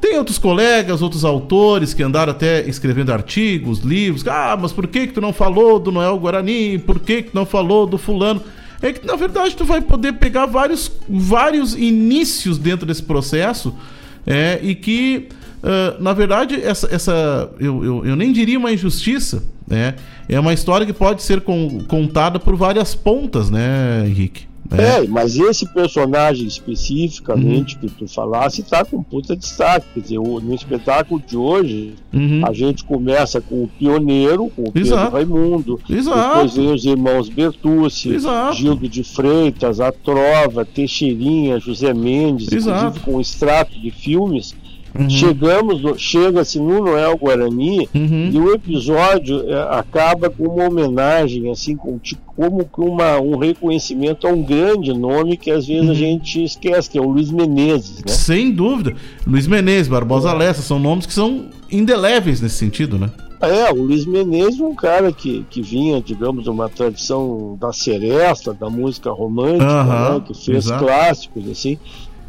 [0.00, 4.26] tem outros colegas, outros autores que andaram até escrevendo artigos, livros.
[4.26, 6.78] Ah, mas por que, que tu não falou do Noel Guarani?
[6.78, 8.42] Por que, que tu não falou do fulano?
[8.80, 13.74] É que, na verdade, tu vai poder pegar vários, vários inícios dentro desse processo
[14.26, 15.28] é, e que
[15.58, 19.94] Uh, na verdade, essa, essa eu, eu, eu, nem diria uma injustiça, né?
[20.28, 21.42] É uma história que pode ser
[21.86, 24.48] contada por várias pontas, né, Henrique?
[24.76, 27.80] É, é mas esse personagem especificamente uhum.
[27.80, 29.86] que tu falasse está com puta destaque.
[29.94, 32.42] Quer dizer, no espetáculo de hoje, uhum.
[32.44, 35.12] a gente começa com o pioneiro, com o Pedro Exato.
[35.12, 36.28] Raimundo, Exato.
[36.28, 38.56] depois vem os irmãos Bertucci, Exato.
[38.56, 42.78] Gildo de Freitas, A Trova, Teixeirinha, José Mendes, Exato.
[42.78, 44.54] inclusive com um extrato de filmes
[44.98, 45.10] Uhum.
[45.10, 48.30] Chegamos, chega-se no Noel Guarani uhum.
[48.32, 53.36] e o episódio é, acaba com uma homenagem, assim, com, tipo, como com uma, um
[53.36, 55.90] reconhecimento a um grande nome que às vezes uhum.
[55.90, 58.12] a gente esquece, que é o Luiz Menezes, né?
[58.12, 58.94] Sem dúvida.
[59.26, 60.32] Luiz Menezes, Barbosa.
[60.32, 63.10] Lessa, são nomes que são indeléveis nesse sentido, né?
[63.40, 67.72] É, o Luiz Menezes é um cara que, que vinha, digamos, de uma tradição da
[67.72, 70.84] seresta, da música romântica, né, que fez exato.
[70.84, 71.78] clássicos, assim.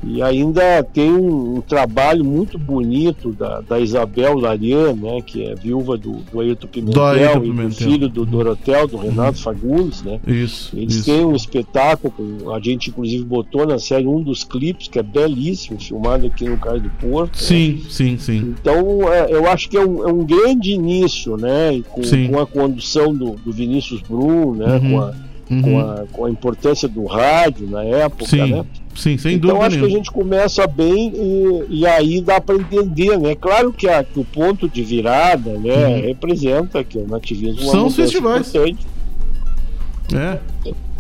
[0.02, 5.56] E ainda tem um, um, trabalho muito bonito da, da Isabel Larian, né, que é
[5.56, 9.44] viúva do, do Ayrton Pimentel, Ayrton e do filho do Dorotel, do Renato uhum.
[9.44, 10.20] Fagundes, né?
[10.26, 10.76] Isso.
[10.78, 11.06] Eles isso.
[11.06, 15.80] têm um espetáculo, a gente inclusive botou na série um dos clipes, que é belíssimo,
[15.80, 17.38] filmado aqui no Caio do Porto.
[17.38, 17.90] Sim, né?
[17.90, 18.56] sim, sim.
[18.62, 21.82] Então é, eu acho que é um, é um grande início, né?
[21.90, 24.78] Com, com, a condução do, do Vinícius Brum, né?
[24.78, 24.90] Uhum.
[24.90, 25.14] Com, a,
[25.50, 25.62] uhum.
[25.62, 28.54] com, a, com a importância do rádio na época, sim.
[28.54, 28.66] né?
[29.00, 29.56] Sim, sem então, dúvida.
[29.56, 29.88] Então acho nenhuma.
[29.88, 33.34] que a gente começa bem e, e aí dá para entender, né?
[33.34, 36.02] Claro que, a, que, o ponto de virada, né, uhum.
[36.02, 38.50] representa que o nativismo são os festivais.
[38.50, 38.86] Importante.
[40.14, 40.40] É.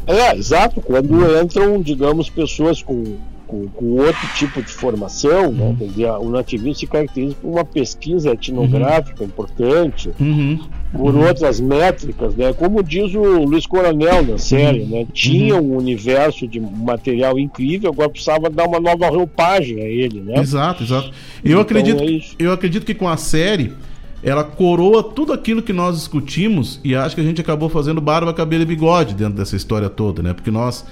[0.07, 0.81] É, exato.
[0.81, 1.41] Quando uhum.
[1.41, 3.17] entram, digamos, pessoas com
[3.49, 5.75] com, com, outro tipo de formação, né?
[5.79, 9.27] Quer dizer, o nativismo se caracteriza por uma pesquisa etnográfica uhum.
[9.27, 10.59] importante, uhum.
[10.91, 11.27] por uhum.
[11.27, 12.53] outras métricas, né?
[12.53, 15.07] Como diz o Luiz Coronel na série, né?
[15.11, 20.39] Tinha um universo de material incrível, agora precisava dar uma nova roupagem a ele, né?
[20.39, 21.11] Exato, exato.
[21.43, 23.73] Eu então, acredito, é eu acredito que com a série
[24.21, 28.31] ela coroa tudo aquilo que nós discutimos e acho que a gente acabou fazendo barba,
[28.33, 30.33] cabelo e bigode dentro dessa história toda, né?
[30.33, 30.85] Porque nós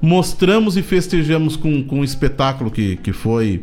[0.00, 3.62] mostramos e festejamos com, com um espetáculo que, que foi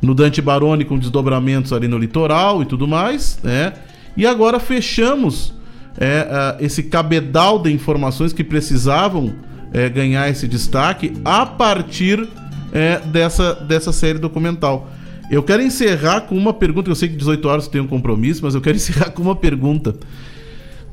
[0.00, 3.72] no Dante Baroni com desdobramentos ali no litoral e tudo mais, né?
[4.16, 5.54] E agora fechamos
[5.98, 9.34] é, esse cabedal de informações que precisavam
[9.72, 12.28] é, ganhar esse destaque a partir
[12.72, 14.90] é, dessa, dessa série documental.
[15.30, 16.90] Eu quero encerrar com uma pergunta.
[16.90, 19.96] Eu sei que 18 horas tem um compromisso, mas eu quero encerrar com uma pergunta.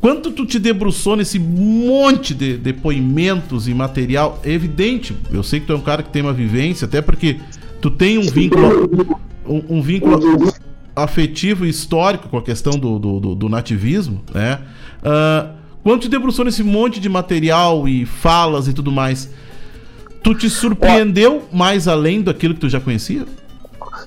[0.02, 4.42] Quanto tu te debruçou nesse monte de depoimentos e material?
[4.44, 7.40] É evidente, eu sei que tu é um cara que tem uma vivência, até porque
[7.80, 9.16] tu tem um vínculo,
[9.48, 10.52] um, um vínculo
[10.96, 14.60] afetivo e histórico com a questão do, do, do, do nativismo, né?
[15.86, 19.30] Uh, te debruçou nesse monte de material e falas e tudo mais,
[20.24, 23.26] tu te surpreendeu mais além daquilo que tu já conhecia?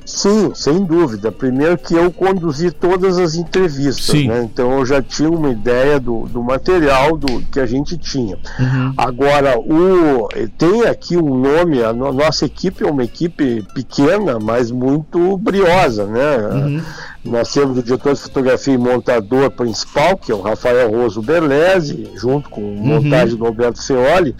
[0.05, 1.31] Sim, sem dúvida.
[1.33, 4.43] Primeiro que eu conduzi todas as entrevistas, né?
[4.43, 8.39] então eu já tinha uma ideia do, do material do que a gente tinha.
[8.59, 8.95] Uhum.
[8.97, 10.29] Agora, o,
[10.59, 16.37] tem aqui um nome, a nossa equipe é uma equipe pequena, mas muito briosa, né?
[16.53, 16.83] Uhum.
[17.25, 22.11] Nós temos o diretor de fotografia e montador principal, que é o Rafael Roso Berlese,
[22.17, 22.77] junto com uhum.
[22.77, 24.37] montagem do Alberto Feoli.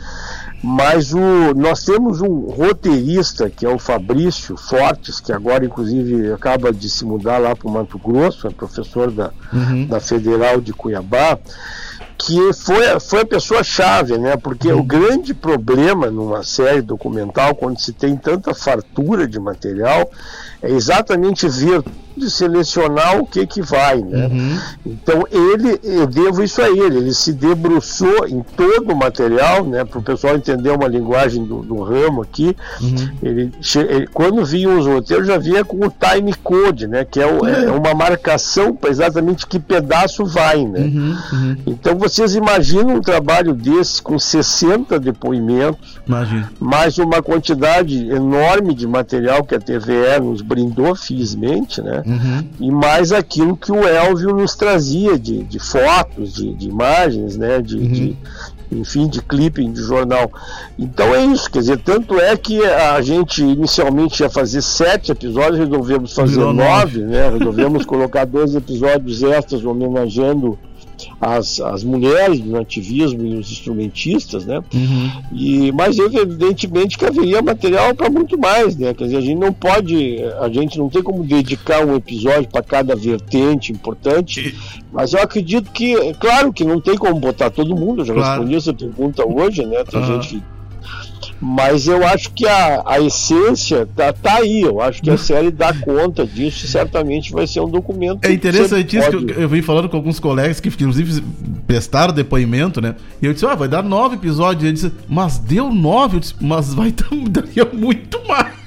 [0.67, 6.73] Mas o, nós temos um roteirista, que é o Fabrício Fortes, que agora, inclusive, acaba
[6.73, 9.87] de se mudar lá para o Mato Grosso, é professor da, uhum.
[9.87, 11.39] da Federal de Cuiabá,
[12.17, 14.39] que foi, foi a pessoa-chave, né?
[14.39, 14.81] Porque uhum.
[14.81, 20.11] o grande problema numa série documental, quando se tem tanta fartura de material,
[20.65, 21.83] é exatamente ver
[22.17, 24.27] de selecionar o que que vai, né?
[24.27, 24.59] Uhum.
[24.87, 29.85] Então ele, eu devo isso a ele, ele se debruçou em todo o material, né?
[29.85, 33.11] Para o pessoal entender uma linguagem do, do ramo aqui, uhum.
[33.23, 33.53] ele,
[33.89, 37.05] ele, quando via os roteiros já via com o time code, né?
[37.05, 40.81] Que é, o, é uma marcação para exatamente que pedaço vai, né?
[40.81, 41.57] Uhum, uhum.
[41.67, 46.51] Então vocês imaginam um trabalho desse com 60 depoimentos, Imagina.
[46.61, 52.03] mais uma quantidade enorme de material que a TVE nos brindou, felizmente, né?
[52.07, 52.49] Uhum.
[52.61, 57.61] E mais aquilo que o Elvio nos trazia de, de fotos, de, de imagens, né?
[57.61, 57.93] De, uhum.
[57.93, 58.17] de,
[58.71, 60.31] enfim, de clipping de jornal.
[60.79, 65.59] Então é isso, quer dizer, tanto é que a gente inicialmente ia fazer sete episódios,
[65.59, 67.31] resolvemos fazer nove, né?
[67.31, 70.57] Resolvemos colocar dois episódios extras homenageando
[71.21, 74.63] as, as mulheres do ativismo e os instrumentistas, né?
[74.73, 75.11] Uhum.
[75.33, 78.95] E, mas evidentemente que haveria material para muito mais, né?
[78.95, 82.63] Quer dizer, a gente não pode, a gente não tem como dedicar um episódio para
[82.63, 84.55] cada vertente importante,
[84.93, 88.31] mas eu acredito que, claro que não tem como botar todo mundo, eu já claro.
[88.31, 89.85] respondi essa pergunta hoje, né?
[89.85, 90.07] Tem uhum.
[90.07, 90.54] gente que
[91.47, 94.63] mas eu acho que a, a essência tá, tá aí.
[94.63, 98.25] Eu acho que a série dá conta disso e certamente vai ser um documento.
[98.25, 99.27] É interessante isso pode...
[99.27, 101.23] que eu, eu vim falando com alguns colegas que, inclusive,
[101.67, 102.95] prestaram depoimento, né?
[103.21, 104.65] E eu disse, ah, vai dar nove episódios.
[104.65, 106.17] E ele disse, mas deu nove?
[106.17, 107.11] Eu disse, mas vai dar,
[107.77, 108.64] muito mais.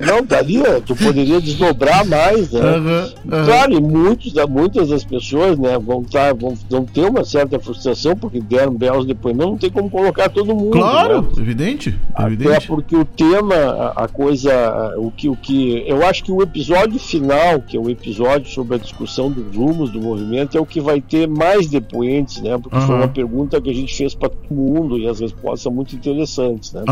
[0.00, 2.60] Não, daria, tu poderia desdobrar mais, né?
[2.60, 3.44] Uhum, uhum.
[3.44, 8.16] Claro, e muitos, muitas das pessoas, né, vão, tá, vão, vão ter uma certa frustração
[8.16, 10.70] porque deram belos depoimentos, não tem como colocar todo mundo.
[10.70, 11.28] Claro, né?
[11.38, 12.50] evidente, evidente.
[12.50, 15.84] É porque o tema, a, a, coisa, o que, o que.
[15.86, 19.90] Eu acho que o episódio final, que é o episódio sobre a discussão dos rumos
[19.90, 22.56] do movimento, é o que vai ter mais depoentes, né?
[22.58, 22.86] Porque uhum.
[22.86, 25.94] foi uma pergunta que a gente fez para todo mundo e as respostas são muito
[25.94, 26.82] interessantes, né?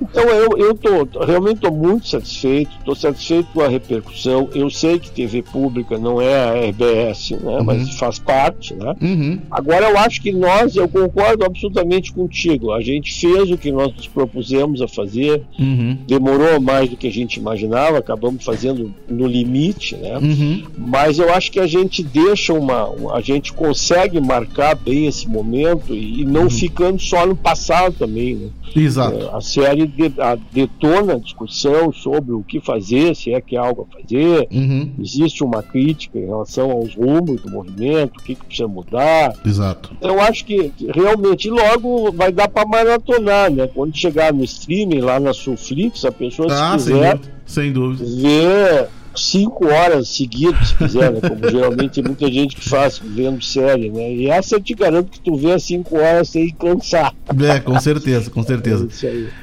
[0.00, 1.06] Então eu, eu tô,
[1.38, 4.48] realmente estou muito satisfeito, estou satisfeito com a repercussão.
[4.54, 7.58] Eu sei que TV pública não é a RBS, né?
[7.58, 7.64] Uhum.
[7.64, 8.94] Mas faz parte, né?
[9.00, 9.38] Uhum.
[9.50, 12.72] Agora eu acho que nós, eu concordo absolutamente contigo.
[12.72, 15.96] A gente fez o que nós nos propusemos a fazer, uhum.
[16.06, 20.18] demorou mais do que a gente imaginava, acabamos fazendo no limite, né?
[20.18, 20.64] Uhum.
[20.76, 25.94] Mas eu acho que a gente deixa uma, a gente consegue marcar bem esse momento
[25.94, 26.50] e, não uhum.
[26.50, 28.48] ficando só no passado também, né?
[28.74, 29.16] Exato.
[29.16, 33.62] É, a série de, a, detona discussão sobre o que fazer, se é que há
[33.62, 34.48] algo a fazer.
[34.50, 34.92] Uhum.
[34.98, 39.34] Existe uma crítica em relação aos rumos do movimento, o que, que precisa mudar.
[39.44, 39.90] Exato.
[39.98, 43.66] Então, eu acho que realmente logo vai dar para maratonar, né?
[43.66, 48.04] Quando chegar no streaming lá na Sulflix, a pessoa ah, se quiser sem dúvida, sem
[48.04, 48.28] dúvida.
[48.28, 48.88] ver
[49.18, 51.20] cinco horas seguidas, se quiser, né?
[51.20, 54.12] Como geralmente tem muita gente que faz vendo série, né?
[54.12, 57.14] E essa eu te garanto que tu vê cinco horas sem cansar.
[57.40, 58.88] É, com certeza, com certeza.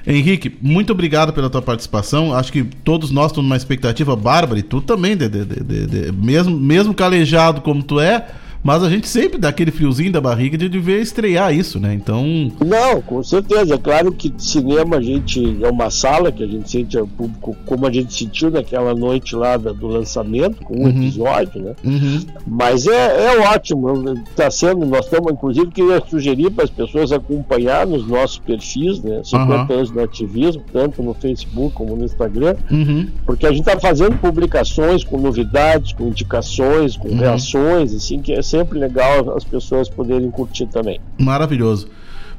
[0.06, 2.34] É Henrique, muito obrigado pela tua participação.
[2.34, 6.12] Acho que todos nós estamos numa expectativa bárbara, e tu também, de, de, de, de,
[6.12, 8.28] mesmo, mesmo calejado como tu é
[8.66, 11.94] mas a gente sempre dá aquele friozinho da barriga de ver estrear isso, né?
[11.94, 12.26] Então.
[12.66, 13.76] Não, com certeza.
[13.76, 17.56] É claro que cinema a gente é uma sala que a gente sente o público
[17.64, 20.90] como a gente sentiu naquela noite lá do lançamento, com um uhum.
[20.90, 21.76] episódio, né?
[21.84, 22.26] Uhum.
[22.48, 24.16] Mas é, é ótimo.
[24.28, 29.22] Está sendo, nós estamos, inclusive, queria sugerir para as pessoas acompanhar nos nossos perfis, né?
[29.24, 29.78] 50 uhum.
[29.78, 33.10] anos do ativismo, tanto no Facebook como no Instagram, uhum.
[33.28, 37.18] porque a gente está fazendo publicações com novidades, com indicações, com uhum.
[37.18, 41.00] reações, assim, que é sempre legal as pessoas poderem curtir também.
[41.20, 41.88] Maravilhoso.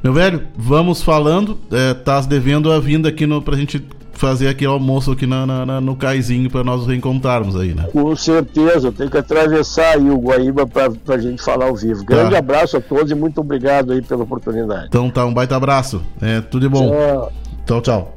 [0.03, 1.59] Meu velho, vamos falando.
[1.71, 5.81] É, tá devendo a vinda aqui no, pra gente fazer aquele almoço aqui na, na,
[5.81, 7.87] no caizinho para nós nos reencontrarmos aí, né?
[7.93, 12.05] Com certeza, eu tenho que atravessar aí o Guaíba para a gente falar ao vivo.
[12.05, 12.39] Grande tá.
[12.39, 14.87] abraço a todos e muito obrigado aí pela oportunidade.
[14.89, 16.03] Então tá, um baita abraço.
[16.21, 16.91] É, tudo de bom.
[16.91, 17.33] Tchau,
[17.67, 17.83] tchau.
[17.83, 18.15] tchau.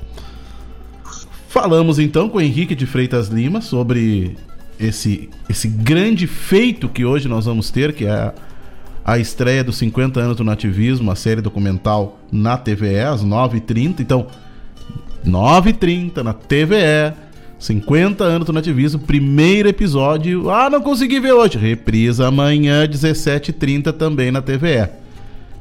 [1.49, 4.37] Falamos então com o Henrique de Freitas Lima sobre
[4.79, 8.33] esse, esse grande feito que hoje nós vamos ter, que é
[9.03, 13.99] a, estreia dos 50 anos do nativismo, a série documental na TVE, às 9h30.
[13.99, 14.27] Então,
[15.25, 17.13] 9h30 na TVE,
[17.59, 20.49] 50 anos do nativismo, primeiro episódio.
[20.49, 21.57] Ah, não consegui ver hoje.
[21.57, 24.89] Reprisa amanhã, 17h30 também na TVE.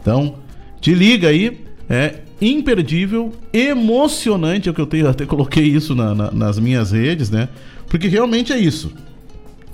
[0.01, 0.37] Então,
[0.81, 1.67] te liga aí.
[1.91, 6.93] É imperdível, emocionante, é o que eu tenho, até coloquei isso na, na, nas minhas
[6.93, 7.49] redes, né?
[7.89, 8.93] Porque realmente é isso.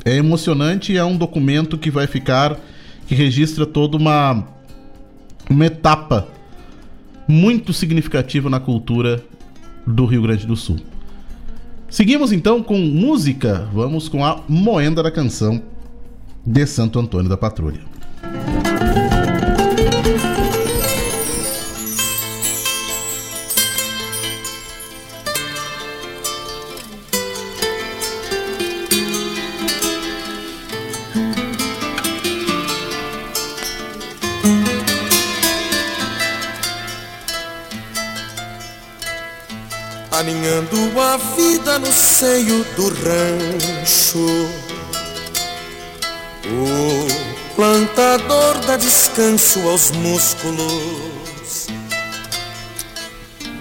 [0.04, 2.58] É emocionante e é um documento que vai ficar,
[3.06, 4.46] que registra toda uma,
[5.48, 6.28] uma etapa
[7.26, 9.24] muito significativa na cultura
[9.86, 10.76] do Rio Grande do Sul.
[11.88, 13.68] Seguimos então com música.
[13.72, 15.62] Vamos com a Moenda da Canção
[16.44, 17.80] de Santo Antônio da Patrulha.
[41.64, 44.50] Vida no seio do rancho.
[46.46, 51.68] O plantador dá descanso aos músculos.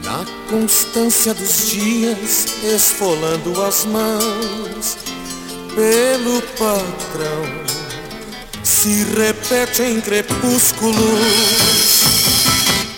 [0.04, 4.98] Na constância dos dias, esfolando as mãos
[5.74, 7.64] pelo patrão,
[8.64, 10.94] se repete em crepúsculos,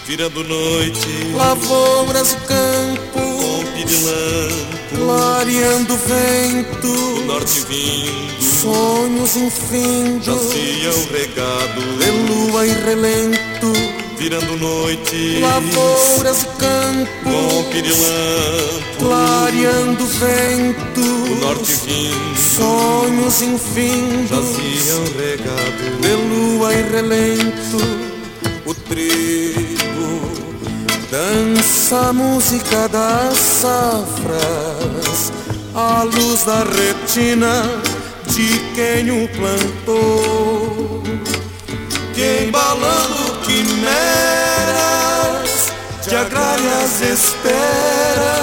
[0.07, 3.45] virando noite, lavouras e campos
[3.85, 12.71] de lã, clareando o vento, o norte vindo, sonhos infindos, jaziam regado, de lua e
[12.71, 13.73] relento,
[14.17, 24.29] virando noite, lavouras e campos, com pirilampo, clareando o vento, o norte vindo, sonhos infindos,
[24.29, 27.77] jaziam regado, de lua e relento,
[28.65, 29.74] o trigo
[31.15, 35.31] Dança a música das safras,
[35.73, 37.63] a luz da retina
[38.27, 41.01] de quem o plantou,
[42.13, 43.85] que embalando quimeras
[46.05, 48.35] de agrárias esperas,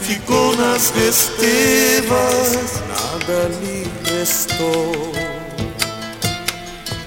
[0.00, 5.14] ficou na nas festivas, nada lhe restou.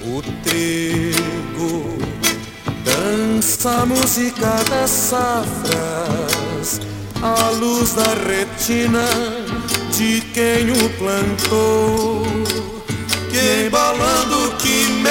[0.06, 1.97] O trigo
[3.08, 6.80] dança a música das safras,
[7.22, 9.08] a luz da retina
[9.92, 12.26] de quem o plantou,
[13.30, 15.08] que embalando quimeras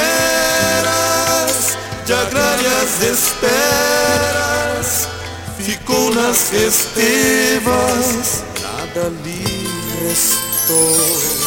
[2.06, 5.08] de agrárias esperas
[5.58, 9.44] ficou nas festivas, nada lhe
[10.04, 11.47] restou.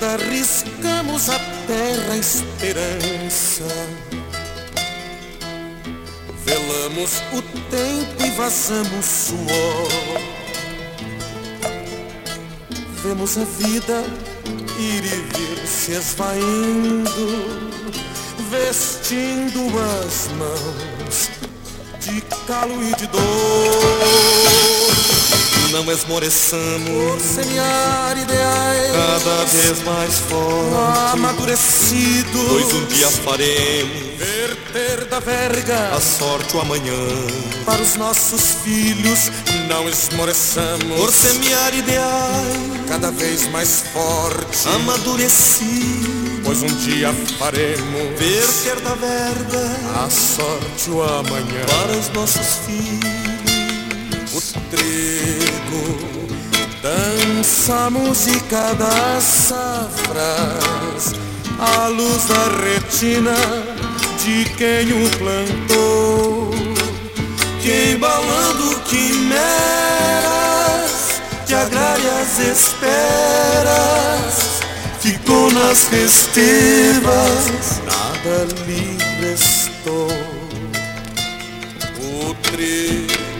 [0.00, 3.64] Ainda arriscamos a terra esperança.
[6.42, 9.88] Velamos o tempo e vazamos suor.
[13.02, 14.02] Vemos a vida
[14.78, 17.04] ir e vir se esvaindo,
[18.48, 19.68] vestindo
[20.00, 21.30] as mãos
[22.00, 24.79] de calo e de dor.
[25.72, 32.48] Não esmoreçamos por semear ideais cada vez mais fortes, amadurecidos.
[32.48, 36.92] Pois um dia faremos verter da verga a sorte o amanhã.
[37.64, 39.30] Para os nossos filhos
[39.68, 42.56] não esmoreçamos por semear ideais
[42.88, 46.40] cada vez mais fortes, amadurecidos.
[46.44, 53.29] Pois um dia faremos verter da verga a sorte o amanhã para os nossos filhos.
[57.40, 61.14] Dança música das safras,
[61.58, 63.34] a luz da retina
[64.22, 66.50] de quem o plantou,
[67.62, 69.40] que embalando quimeras
[71.46, 73.70] de agrárias esperas,
[75.00, 80.10] ficou nas festivas, nada lhe restou.
[82.02, 83.39] O trigo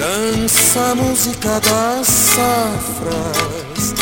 [0.00, 3.94] dança a música das safras,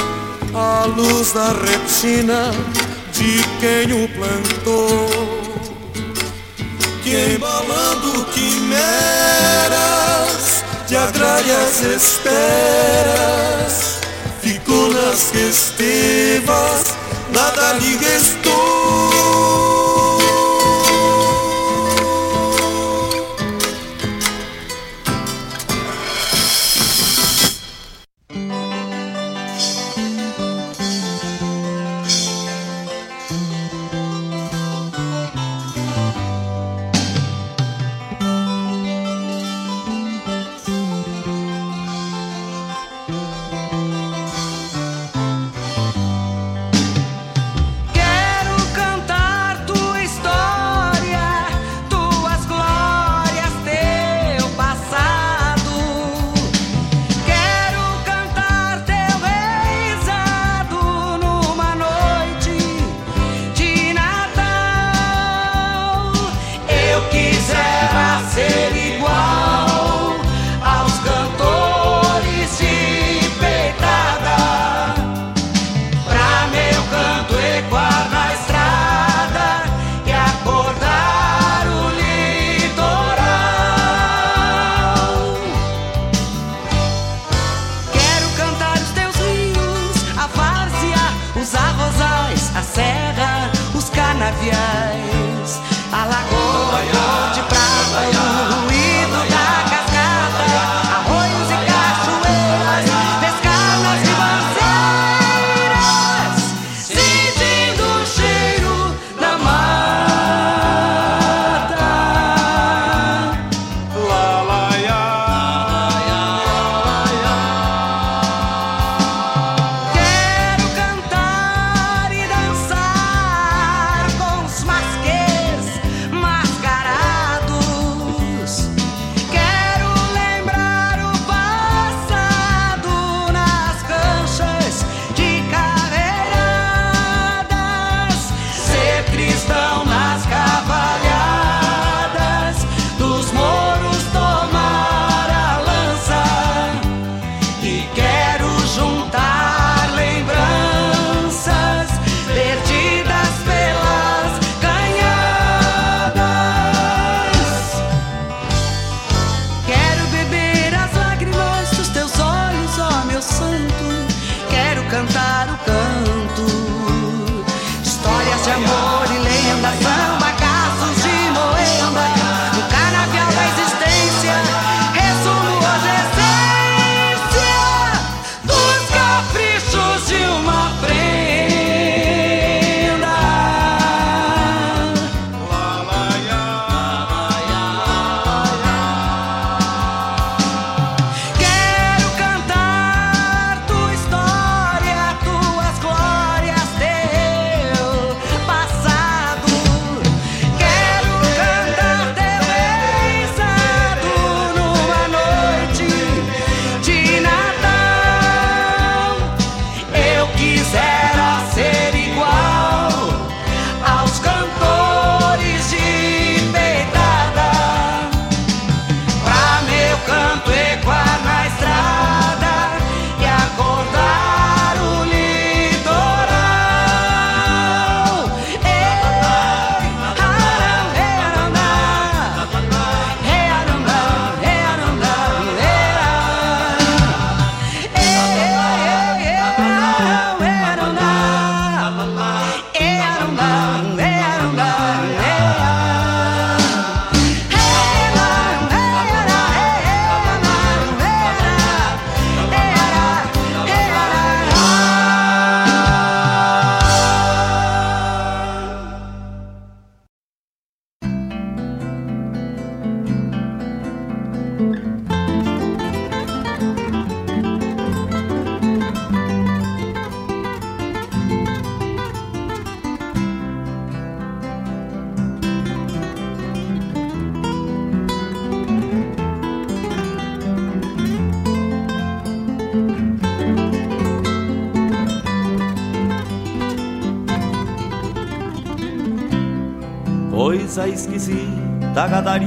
[0.55, 2.53] a luz da retina
[3.13, 5.09] de quem o plantou,
[7.03, 8.79] que embalando quimeras
[10.87, 12.39] de agrárias esperas,
[14.41, 16.95] ficou nas festivas,
[17.33, 19.08] nada lhe restou.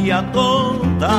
[0.01, 1.09] Gadaria toda,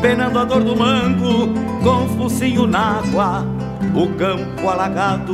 [0.00, 1.48] penando a dor do mango,
[1.82, 3.46] com focinho na água,
[3.94, 5.32] o campo alagado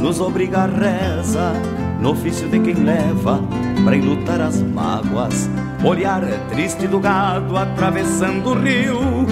[0.00, 1.52] nos obriga a reza,
[2.00, 3.40] no ofício de quem leva
[3.84, 5.48] pra enlutar as mágoas.
[5.84, 9.26] Olhar triste do gado atravessando o rio,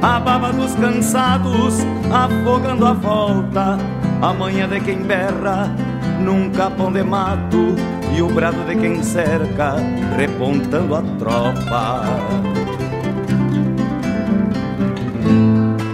[0.00, 1.78] a baba dos cansados
[2.10, 3.78] afogando a volta,
[4.22, 5.74] a de quem berra
[6.20, 7.74] num capão de mato
[8.16, 9.76] e o brado de quem cerca
[10.16, 12.02] repontando a tropa.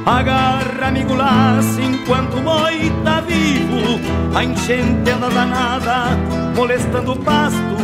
[0.06, 3.98] Agarra amigo laço enquanto o boi tá vivo
[4.34, 6.16] A enchente anda danada
[6.54, 7.76] molestando o pasto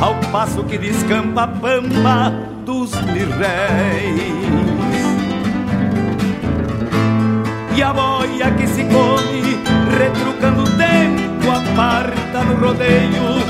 [0.00, 2.32] Ao passo que descampa a pampa
[2.64, 4.24] dos mirréis
[7.76, 9.58] E a boia que se come
[9.98, 13.43] retrucando o tempo Aparta no rodeio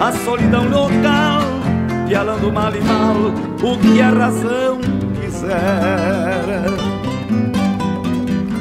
[0.00, 1.42] a solidão local
[2.08, 3.16] Pialando mal e mal
[3.62, 4.78] o que a razão
[5.20, 6.96] quiser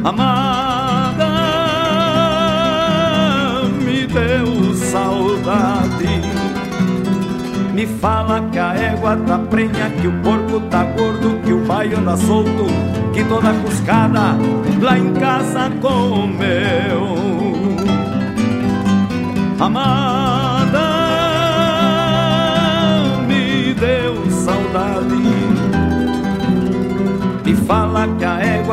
[0.06, 1.32] Amada,
[3.84, 6.22] me deu saudade.
[7.74, 11.98] Me fala que a égua tá prenha, que o porco tá gordo, que o baio
[11.98, 12.68] anda solto,
[13.16, 14.38] que toda cuscada
[14.80, 17.16] lá em casa comeu.
[19.60, 20.35] Amada,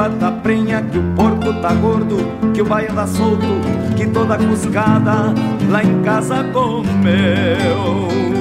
[0.03, 2.17] que a égua tá prenha, que o porco tá gordo,
[2.53, 3.47] que o baia anda solto,
[3.97, 5.33] que toda cuscada
[5.71, 8.32] lá em casa comeu.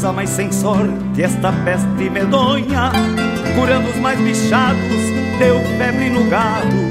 [0.00, 2.90] Coisa mais sem sorte esta peste medonha
[3.54, 5.02] Curando os mais bichados,
[5.38, 6.88] deu febre no gado.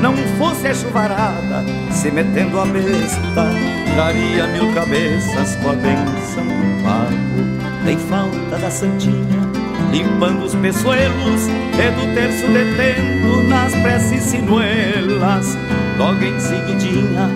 [0.00, 3.50] Não fosse a chuvarada, se metendo a besta
[3.94, 7.84] Daria mil cabeças com a benção do pago.
[7.84, 9.50] Tem falta da santinha,
[9.90, 15.58] limpando os peçoelos E do terço detendo nas preces sinuelas.
[15.98, 17.28] Logo em seguidinha,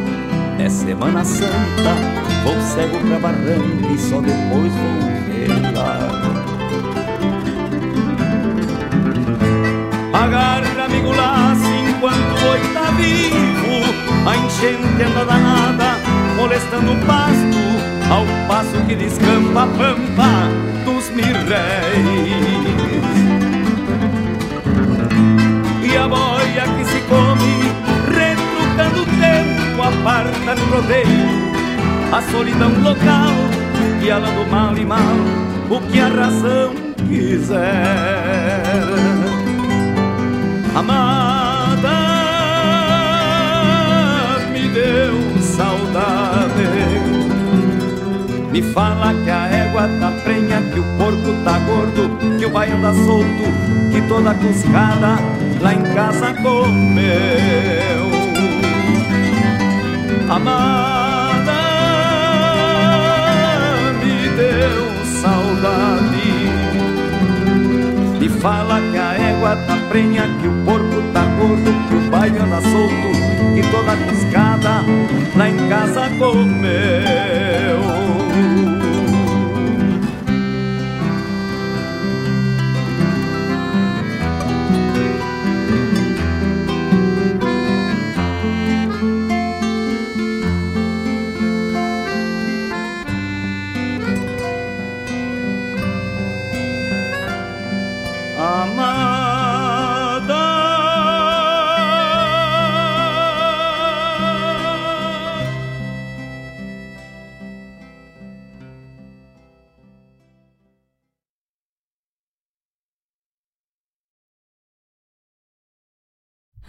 [0.58, 6.30] é Semana Santa Vou cego pra barranca e só depois vou vê-la.
[10.12, 13.94] Agarra amigo laço enquanto o boi tá vivo
[14.26, 15.96] A enchente anda danada,
[16.36, 17.60] molestando o pasto
[18.10, 21.40] Ao passo que descampa a pampa dos mirréis.
[25.82, 27.72] E a boia que se come,
[28.14, 31.39] retrucando o tempo Aparta no rodeio
[32.12, 33.30] a solidão local,
[34.00, 34.98] guiando mal e mal
[35.70, 36.74] o que a razão
[37.08, 37.70] quiser.
[40.74, 41.88] Amada,
[44.52, 46.68] me deu saudade.
[48.52, 52.76] Me fala que a égua tá prenha, que o porco tá gordo, que o baio
[52.76, 53.44] anda solto,
[53.92, 55.16] que toda cuscada
[55.60, 58.10] lá em casa comeu.
[60.28, 60.99] Amada,
[65.60, 66.30] saudade.
[68.40, 72.58] Fala que a égua tá prenha Que o porco tá gordo Que o baile anda
[72.62, 73.10] solto
[73.54, 74.82] Que toda piscada
[75.36, 76.80] lá em casa comeu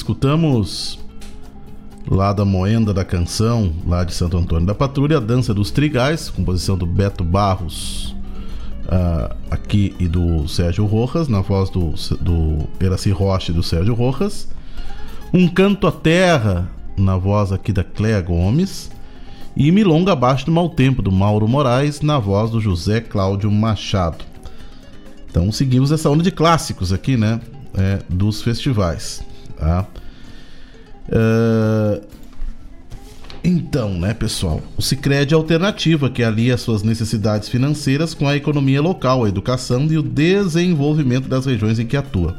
[0.00, 0.98] escutamos
[2.10, 6.30] lá da Moenda da Canção, lá de Santo Antônio da Patrulha, a Dança dos Trigais,
[6.30, 8.16] composição do Beto Barros
[8.86, 12.66] uh, aqui e do Sérgio Rojas, na voz do, do
[13.12, 14.48] Rocha e do Sérgio Rojas.
[15.34, 18.90] Um Canto à Terra, na voz aqui da Cléa Gomes.
[19.54, 24.24] E Milonga Abaixo do Mau Tempo, do Mauro Moraes, na voz do José Cláudio Machado.
[25.28, 27.38] Então seguimos essa onda de clássicos aqui, né?
[27.74, 29.22] É, dos festivais.
[29.60, 29.86] Tá?
[31.08, 32.02] Uh,
[33.44, 34.62] então, né, pessoal?
[34.76, 39.84] O Sicredi é alternativa que alia suas necessidades financeiras com a economia local, a educação
[39.86, 42.38] e o desenvolvimento das regiões em que atua.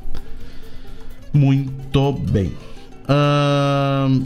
[1.33, 2.53] Muito bem.
[3.09, 4.25] Hum,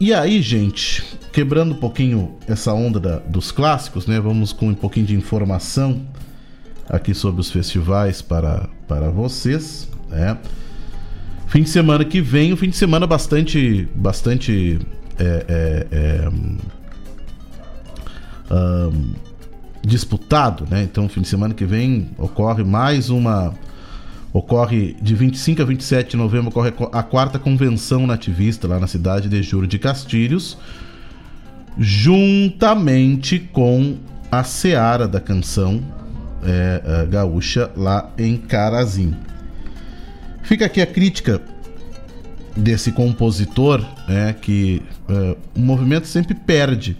[0.00, 4.20] e aí, gente, quebrando um pouquinho essa onda da, dos clássicos, né?
[4.20, 6.06] Vamos com um pouquinho de informação
[6.88, 10.38] aqui sobre os festivais para, para vocês, né?
[11.46, 14.78] Fim de semana que vem, um fim de semana bastante, bastante
[15.18, 16.28] é, é, é,
[18.54, 19.14] um,
[19.88, 20.82] disputado, né?
[20.82, 23.54] Então, fim de semana que vem ocorre mais uma.
[24.30, 29.26] Ocorre de 25 a 27 de novembro ocorre a quarta convenção nativista lá na cidade
[29.26, 30.58] de Juro de Castilhos,
[31.78, 33.96] juntamente com
[34.30, 35.82] a Seara da Canção
[36.44, 39.16] é, Gaúcha lá em Carazim.
[40.42, 41.40] Fica aqui a crítica
[42.54, 46.96] desse compositor, né, que é, o movimento sempre perde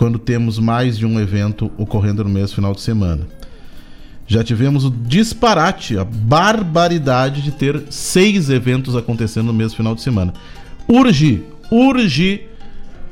[0.00, 3.28] quando temos mais de um evento ocorrendo no mesmo final de semana.
[4.26, 10.00] Já tivemos o disparate, a barbaridade de ter seis eventos acontecendo no mesmo final de
[10.00, 10.32] semana.
[10.88, 12.46] Urge, urge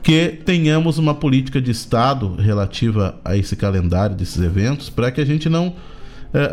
[0.03, 5.27] que tenhamos uma política de Estado relativa a esse calendário desses eventos, para que a
[5.27, 5.75] gente não.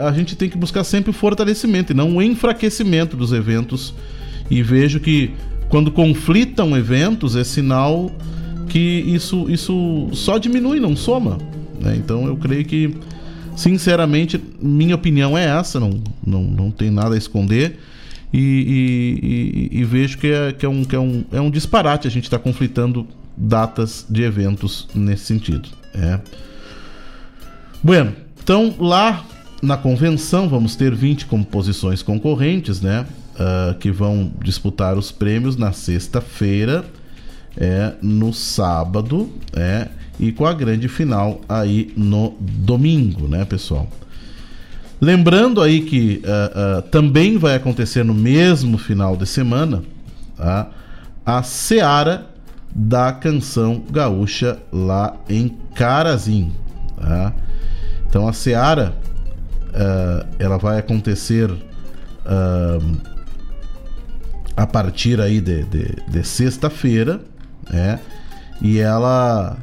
[0.05, 3.95] a gente tem que buscar sempre o fortalecimento e não o enfraquecimento dos eventos.
[4.51, 5.33] E vejo que
[5.69, 8.11] quando conflitam eventos é sinal
[8.69, 11.37] que isso, isso só diminui, não soma.
[11.79, 11.95] Né?
[11.97, 12.95] Então eu creio que,
[13.55, 17.79] sinceramente, minha opinião é essa, não, não, não tem nada a esconder.
[18.33, 21.49] E, e, e, e vejo que, é, que, é, um, que é, um, é um
[21.49, 25.69] disparate a gente estar tá conflitando datas de eventos nesse sentido.
[25.93, 26.19] É.
[27.81, 28.13] Bueno,
[28.43, 29.25] então lá
[29.61, 33.05] na convenção vamos ter 20 composições concorrentes, né?
[33.35, 36.85] Uh, que vão disputar os prêmios na sexta-feira
[37.57, 39.87] é, no sábado é,
[40.19, 43.87] e com a grande final aí no domingo, né, pessoal?
[44.99, 49.83] Lembrando aí que uh, uh, também vai acontecer no mesmo final de semana
[50.37, 50.69] tá?
[51.25, 52.27] a Seara
[52.73, 56.51] da Canção Gaúcha lá em Carazim.
[56.97, 57.33] Tá?
[58.07, 58.95] Então a Seara
[59.69, 61.51] uh, ela vai acontecer
[64.57, 67.21] a partir aí de, de, de sexta-feira
[67.69, 67.99] né?
[68.61, 69.57] E ela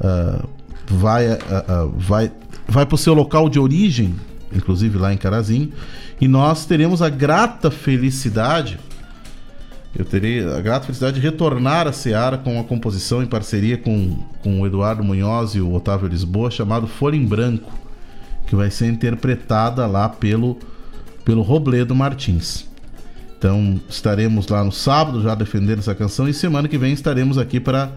[0.00, 0.48] uh,
[0.86, 2.30] vai, uh, uh, vai,
[2.68, 4.14] vai para o seu local de origem,
[4.54, 5.72] inclusive lá em Carazinho,
[6.20, 8.78] e nós teremos a grata felicidade
[9.96, 14.18] eu terei a grata felicidade de retornar a Seara com a composição em parceria com,
[14.42, 17.72] com o Eduardo Munhoz e o Otávio Lisboa, chamado Folha em Branco,
[18.46, 20.58] que vai ser interpretada lá pelo,
[21.24, 22.68] pelo Robledo Martins.
[23.44, 27.60] Então estaremos lá no sábado já defendendo essa canção e semana que vem estaremos aqui
[27.60, 27.92] para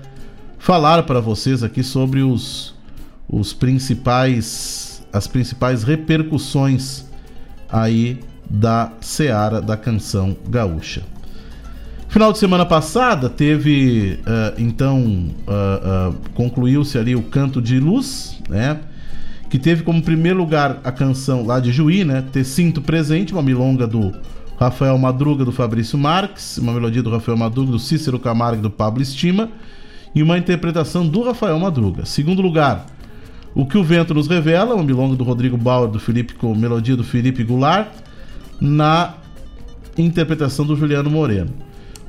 [0.60, 2.76] falar para vocês aqui sobre os,
[3.30, 7.06] os principais as principais repercussões
[7.70, 8.20] aí
[8.50, 11.04] da Seara da canção gaúcha.
[12.10, 18.38] Final de semana passada teve, uh, então, uh, uh, concluiu-se ali o Canto de Luz,
[18.50, 18.82] né?
[19.50, 22.22] Que teve como primeiro lugar a canção lá de Juí, né?
[22.34, 24.14] Te Sinto Presente, uma milonga do
[24.58, 29.02] Rafael Madruga, do Fabrício Marques, uma melodia do Rafael Madruga, do Cícero Camargo do Pablo
[29.04, 29.50] Estima,
[30.16, 32.06] e uma interpretação do Rafael Madruga.
[32.06, 32.88] Segundo lugar,
[33.54, 36.96] O Que o Vento Nos Revela, uma milonga do Rodrigo Bauer, do Felipe, com melodia
[36.96, 37.88] do Felipe Goulart,
[38.60, 39.14] na
[39.98, 41.54] interpretação do Juliano Moreno.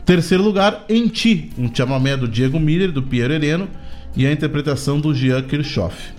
[0.07, 3.69] Terceiro lugar, Em Ti, um chamamé do Diego Miller, do Piero Hereno
[4.17, 6.15] e a interpretação do Jean Kirchhoff.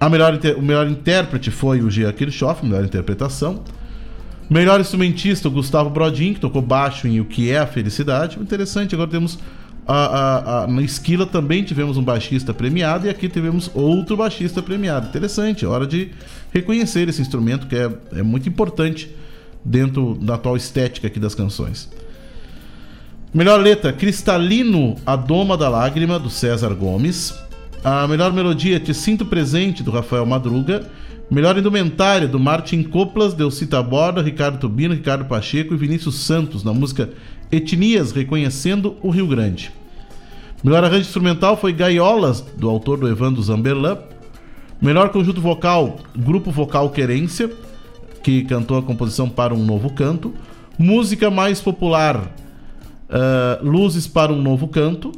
[0.00, 3.62] A melhor, o melhor intérprete foi o Jean Kirchhoff, melhor interpretação.
[4.50, 8.36] Melhor instrumentista, o Gustavo Brodin, que tocou baixo em O Que É a Felicidade.
[8.40, 9.38] Interessante, agora temos
[9.86, 14.62] a, a, a, na Esquila também tivemos um baixista premiado e aqui tivemos outro baixista
[14.62, 15.08] premiado.
[15.08, 16.10] Interessante, é hora de
[16.52, 19.10] reconhecer esse instrumento que é, é muito importante
[19.64, 21.88] dentro da atual estética aqui das canções.
[23.32, 27.34] Melhor letra: Cristalino, A Doma da Lágrima, do César Gomes.
[27.82, 30.88] A melhor melodia: Te Sinto Presente, do Rafael Madruga.
[31.30, 36.72] Melhor indumentária: do Martin Coplas, Delcita Borda, Ricardo Tubino, Ricardo Pacheco e Vinícius Santos, na
[36.72, 37.10] música
[37.52, 39.72] Etnias, reconhecendo o Rio Grande.
[40.62, 43.98] Melhor arranjo instrumental foi Gaiolas, do autor do Evandro Zamberlan.
[44.82, 47.50] Melhor conjunto vocal: Grupo Vocal Querência,
[48.22, 50.34] que cantou a composição para um novo canto.
[50.78, 52.34] Música mais popular:
[53.10, 55.10] Uh, Luzes para um Novo Canto,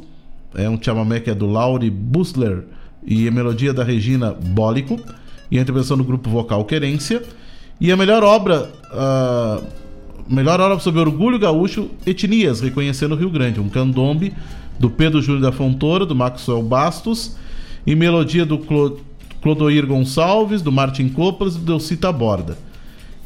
[0.55, 2.63] é um chamamé que é do Laurie Busler
[3.05, 4.99] e a melodia da Regina Bólico,
[5.53, 7.21] e a intervenção do grupo vocal Querência.
[7.79, 9.63] E a melhor obra, uh,
[10.27, 14.33] melhor obra sobre orgulho gaúcho, Etnias, reconhecendo o Rio Grande, um candombe
[14.79, 17.35] do Pedro Júnior da Fontoura, do Maxwell Bastos,
[17.85, 18.99] e melodia do Clo
[19.43, 22.57] Clodoir Gonçalves, do Martin Coplas e do Delcita Borda.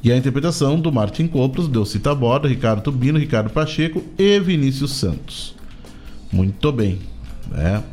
[0.04, 5.56] E a interpretação do Martin Copros, Delcita Borda, Ricardo Tubino, Ricardo Pacheco e Vinícius Santos.
[6.32, 7.00] Muito bem,
[7.50, 7.84] né?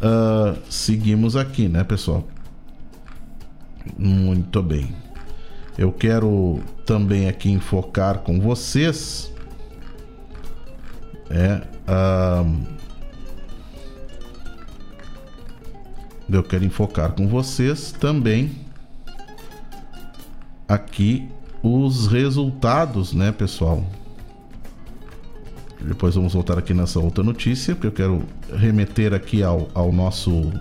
[0.00, 2.26] Uh, seguimos aqui, né, pessoal?
[3.98, 4.94] Muito bem.
[5.76, 9.32] Eu quero também aqui enfocar com vocês.
[11.30, 11.62] É.
[16.30, 18.52] Eu quero enfocar com vocês também
[20.68, 21.28] aqui
[21.62, 23.84] os resultados, né, pessoal?
[25.80, 28.22] Depois vamos voltar aqui nessa outra notícia, porque eu quero
[28.56, 30.52] remeter aqui ao, ao nosso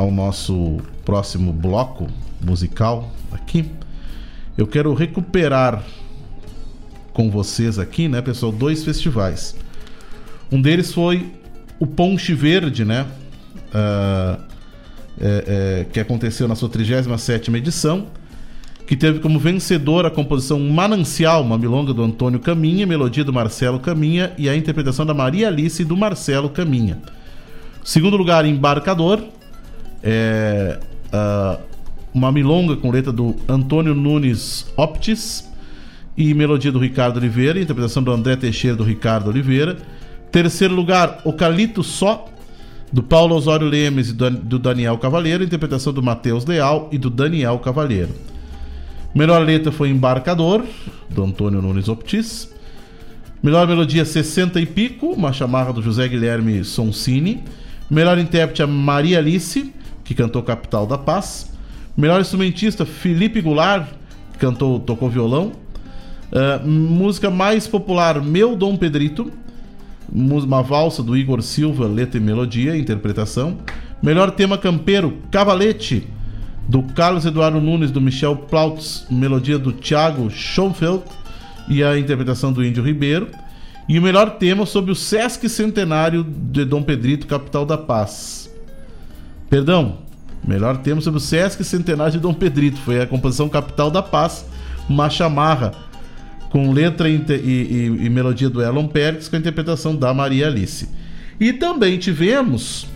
[0.00, 2.06] ao nosso próximo bloco
[2.42, 3.66] musical aqui.
[4.56, 5.82] Eu quero recuperar
[7.12, 9.54] com vocês aqui, né, pessoal, dois festivais.
[10.50, 11.30] Um deles foi
[11.78, 13.06] o Ponche Verde, né?
[13.74, 14.42] Uh,
[15.20, 15.44] é,
[15.82, 18.06] é, que aconteceu na sua 37 edição
[18.86, 23.78] que teve como vencedor a composição Manancial, uma milonga do Antônio Caminha, melodia do Marcelo
[23.78, 26.98] Caminha e a interpretação da Maria Alice do Marcelo Caminha.
[27.84, 29.22] Segundo lugar, Embarcador,
[30.02, 30.78] é,
[31.12, 31.60] uh,
[32.12, 35.48] uma milonga com letra do Antônio Nunes Optis
[36.16, 39.76] e melodia do Ricardo Oliveira, interpretação do André Teixeira do Ricardo Oliveira.
[40.30, 42.28] Terceiro lugar, O Calito Só,
[42.92, 47.58] do Paulo Osório Lemes e do Daniel Cavaleiro, interpretação do Matheus Leal e do Daniel
[47.58, 48.10] Cavaleiro.
[49.14, 50.64] Melhor letra foi Embarcador,
[51.08, 52.48] do Antônio Nunes Optis.
[53.42, 57.42] Melhor melodia 60 e pico, uma chamarra do José Guilherme Sonsini.
[57.90, 59.72] Melhor intérprete a Maria Alice,
[60.10, 61.52] que cantou Capital da Paz.
[61.96, 63.86] Melhor instrumentista Felipe Goulart,
[64.32, 65.52] que cantou, tocou violão.
[66.32, 69.30] Uh, música mais popular Meu Dom Pedrito.
[70.12, 73.58] Uma valsa do Igor Silva, letra e melodia, interpretação.
[74.02, 76.08] Melhor tema campeiro Cavalete
[76.68, 81.04] do Carlos Eduardo Nunes, do Michel Plautz, melodia do Thiago Schoenfeld
[81.68, 83.28] e a interpretação do Índio Ribeiro.
[83.88, 88.39] E o melhor tema sobre o Sesc Centenário de Dom Pedrito, capital da paz.
[89.50, 89.98] Perdão,
[90.46, 92.78] melhor tema sobre o Sesc Centenário de Dom Pedrito.
[92.78, 94.46] Foi a composição Capital da Paz,
[94.88, 95.72] uma chamarra
[96.50, 100.88] com letra e, e, e, melodia do Elon Perkins, com a interpretação da Maria Alice.
[101.40, 102.86] E também tivemos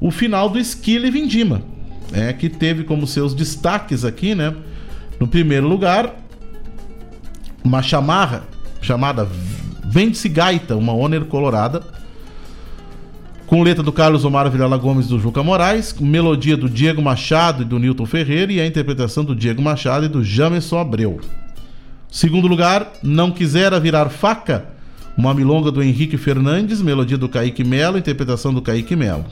[0.00, 1.62] o final do Esquila e Vindima,
[2.12, 4.56] é, que teve como seus destaques aqui, né?
[5.20, 6.16] No primeiro lugar,
[7.62, 8.42] uma chamarra
[8.82, 9.28] chamada
[9.84, 11.82] Vende-se Gaita, uma Honor colorada,
[13.46, 17.64] com letra do Carlos Omar Vilela Gomes do Juca Moraes, melodia do Diego Machado e
[17.64, 21.20] do Newton Ferreira e a interpretação do Diego Machado e do Jamerson Abreu.
[22.10, 24.66] Segundo lugar, Não Quisera Virar Faca,
[25.16, 29.26] uma milonga do Henrique Fernandes, melodia do Kaique Melo, interpretação do Kaique Melo.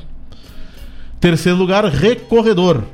[1.19, 2.85] Terceiro lugar, Recorredor,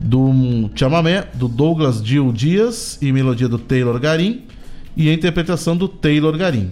[0.00, 4.42] do chamamé do Douglas Gil Dias e melodia do Taylor Garim
[4.96, 6.70] e a interpretação do Taylor Garim.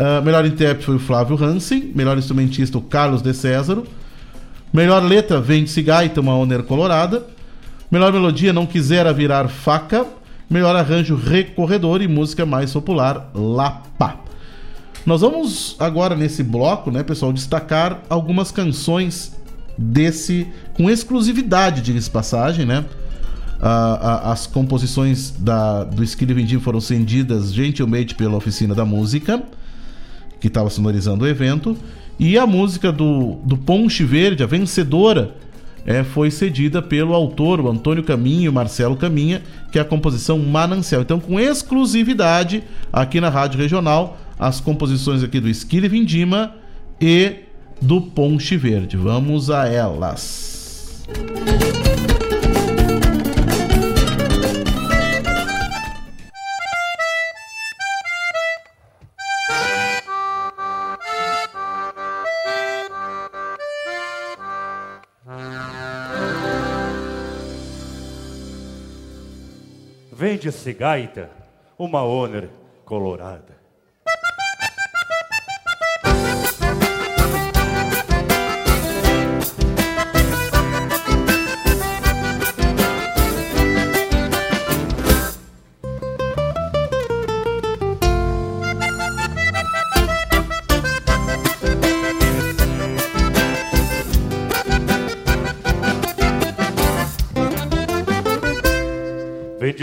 [0.00, 3.86] Uh, melhor intérprete foi o Flávio Hansen, melhor instrumentista o Carlos De Césaro,
[4.72, 7.26] melhor letra Vende-se Gaita, uma Honor Colorada,
[7.90, 10.06] melhor melodia Não Quisera Virar Faca,
[10.48, 14.16] melhor arranjo Recorredor e música mais popular Lapa.
[15.04, 19.38] Nós vamos agora nesse bloco, né, pessoal, destacar algumas canções
[19.76, 22.86] desse com exclusividade, diga-se passagem, né?
[23.60, 29.42] as composições da, do Esquilo Vindim foram cendidas gentilmente pela oficina da música,
[30.40, 31.76] que estava sonorizando o evento,
[32.18, 35.34] e a música do, do Ponche Verde, a vencedora,
[35.86, 39.42] é, foi cedida pelo autor, o Antônio Caminho, Marcelo Caminha,
[39.72, 41.02] que é a composição Manancial.
[41.02, 42.62] Então, com exclusividade,
[42.92, 46.54] aqui na Rádio Regional, as composições aqui do Esquilo Vindima
[47.00, 47.36] e
[47.80, 48.96] do Ponche Verde.
[48.96, 51.06] Vamos a elas.
[70.40, 71.28] Vende-se gaita,
[71.78, 72.48] uma Honor
[72.86, 73.59] colorada.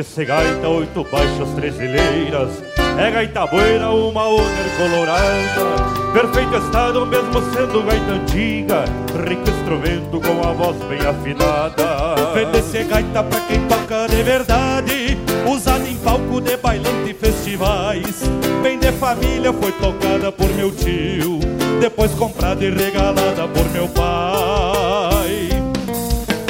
[0.03, 2.61] De gaita, oito baixas, três ilheiras.
[2.99, 4.45] É gaita boeira, uma honor
[4.78, 6.14] colorada.
[6.14, 8.86] Perfeito estado, mesmo sendo gaita antiga.
[9.28, 12.15] Rico instrumento com a voz bem afinada.
[12.36, 15.18] Vende-se gaita pra quem toca de verdade.
[15.48, 18.22] Usada em palco de bailante e festivais.
[18.61, 21.40] Bem de família, foi tocada por meu tio.
[21.82, 25.49] Depois comprada e regalada por meu pai.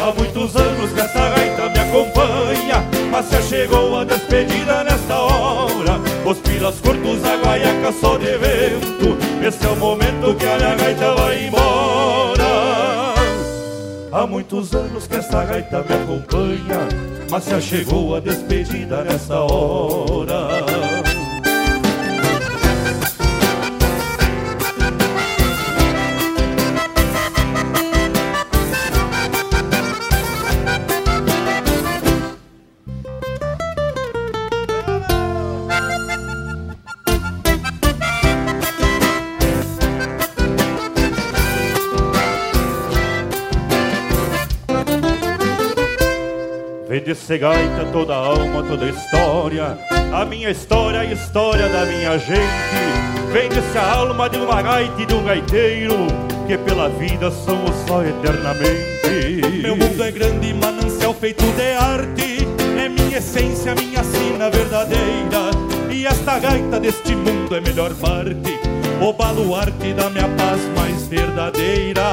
[0.01, 1.36] Há muitos anos que essa
[1.87, 2.83] acompanha.
[3.11, 5.99] Mas se chegou a despedida nesta hora.
[6.25, 9.17] Os pilas curtos, a guaiaca só de vento.
[9.45, 12.47] Esse é o momento que a minha gaita vai embora.
[14.11, 16.87] Há muitos anos que essa gaita me acompanha.
[17.29, 20.46] Mas se chegou a despedida nesta hora
[47.17, 49.77] ser gaita, toda alma, toda história.
[50.13, 52.97] A minha história, a história da minha gente.
[53.31, 56.07] Vende-se a alma de uma gaita e de um gaiteiro,
[56.47, 59.61] que pela vida somos só eternamente.
[59.61, 62.47] Meu mundo é grande, manancial feito de arte.
[62.79, 65.51] É minha essência, minha sina verdadeira.
[65.91, 68.59] E esta gaita deste mundo é melhor parte,
[69.01, 72.03] o baluarte da minha paz mais verdadeira.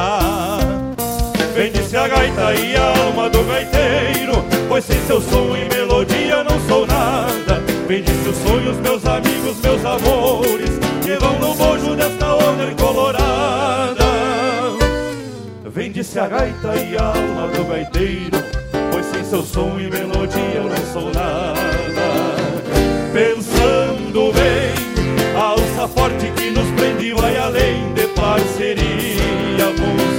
[1.54, 6.60] Vende-se a gaita e a alma do gaiteiro Pois sem seu som e melodia não
[6.68, 7.62] sou nada.
[7.86, 10.70] Vende-se os sonhos, meus amigos, meus amores
[11.02, 14.04] Que vão no bojo desta onda colorada.
[15.66, 18.38] Vende-se a gaita e a alma do gaiteiro
[18.90, 21.54] Pois sem seu som e melodia eu não sou nada.
[23.12, 30.14] Pensando bem, a alça forte que nos prende vai além de parceria musical.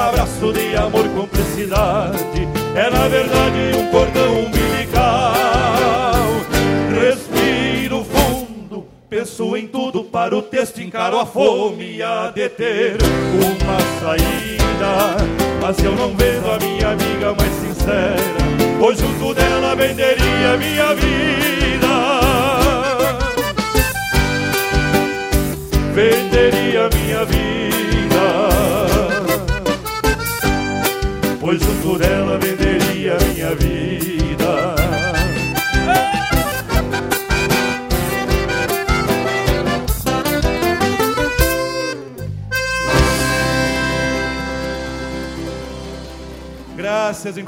[0.00, 1.04] Abraço de amor,
[1.60, 5.34] cumplicidade É na verdade um cordão umbilical
[7.00, 12.96] Respiro fundo, penso em tudo Para o texto encaro a fome e a deter
[13.34, 15.16] uma saída
[15.60, 18.40] Mas eu não vejo a minha amiga mais sincera
[18.78, 21.90] Pois junto dela venderia minha vida.
[25.92, 27.39] Venderia minha vida.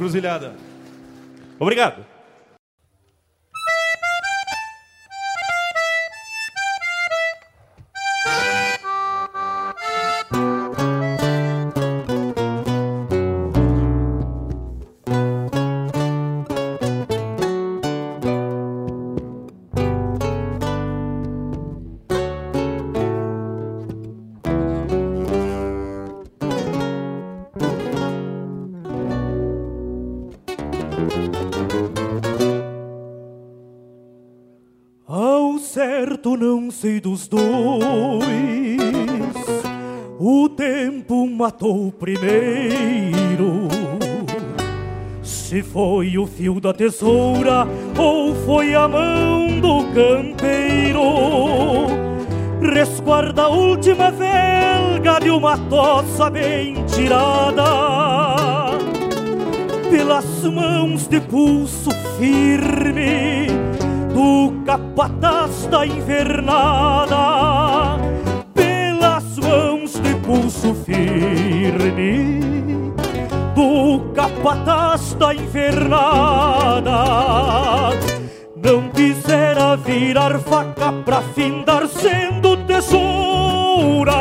[0.03, 0.53] Encruzilhada.
[1.59, 2.05] Obrigado.
[36.82, 37.40] Sei dos dois,
[40.18, 43.68] o tempo matou primeiro.
[45.22, 51.04] Se foi o fio da tesoura ou foi a mão do campeiro,
[52.60, 57.62] resguarda a última velga de uma tossa bem tirada.
[59.88, 63.61] Pelas mãos de pulso firme
[64.14, 67.16] do capataz da invernada,
[68.55, 72.40] pelas mãos de pulso firme
[73.55, 76.93] do capataz da invernada.
[78.56, 84.12] Não quisera virar faca pra findar sendo tesoura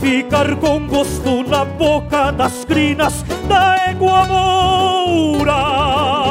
[0.00, 6.27] ficar com gosto na boca das crinas da égua moura.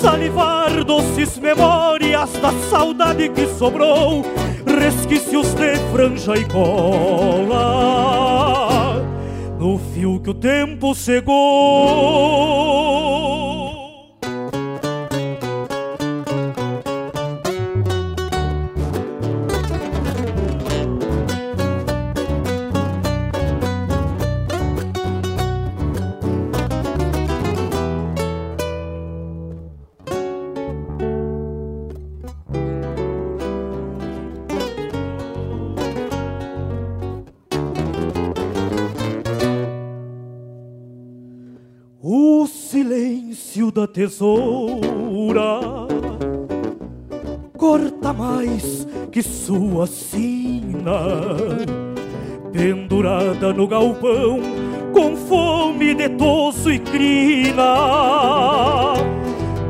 [0.00, 4.24] Salivar doces memórias da saudade que sobrou,
[4.66, 7.52] resquícios de franja e cola,
[9.58, 12.89] no fio que o tempo cegou.
[43.70, 45.60] Da tesoura.
[47.56, 51.00] Corta mais que sua sina,
[52.52, 54.40] pendurada no galpão
[54.92, 57.74] com fome de toso e crina.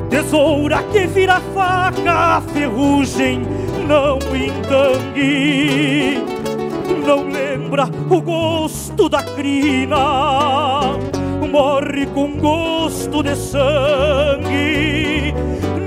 [0.08, 3.42] Tesoura que vira faca, ferrugem
[3.86, 6.18] não engangue,
[7.04, 10.79] não lembra o gosto da crina
[11.50, 15.34] morre com gosto de sangue,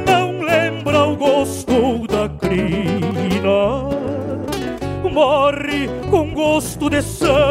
[0.06, 3.90] não lembra o gosto da crina.
[5.12, 7.44] Morre com gosto de sangue,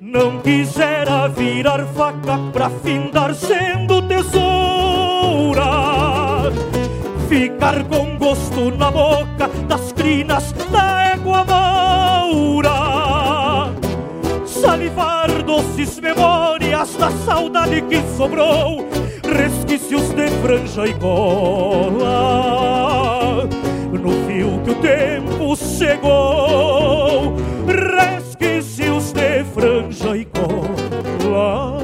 [0.00, 5.64] não quisera virar faca pra findar sendo tesoura.
[7.28, 12.89] Ficar com gosto na boca das crinas da égua maura
[14.60, 18.86] salivar doces memórias da saudade que sobrou,
[19.24, 22.08] resquícios de franja e cola.
[23.90, 27.34] No fio que o tempo cegou,
[27.66, 31.78] resquícios de franja e cola.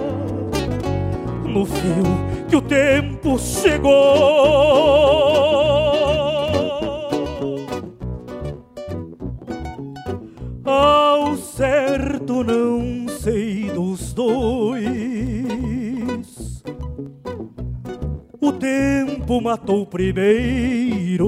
[1.44, 2.04] No fio
[2.48, 5.35] que o tempo cegou.
[19.26, 21.26] Tempo matou primeiro.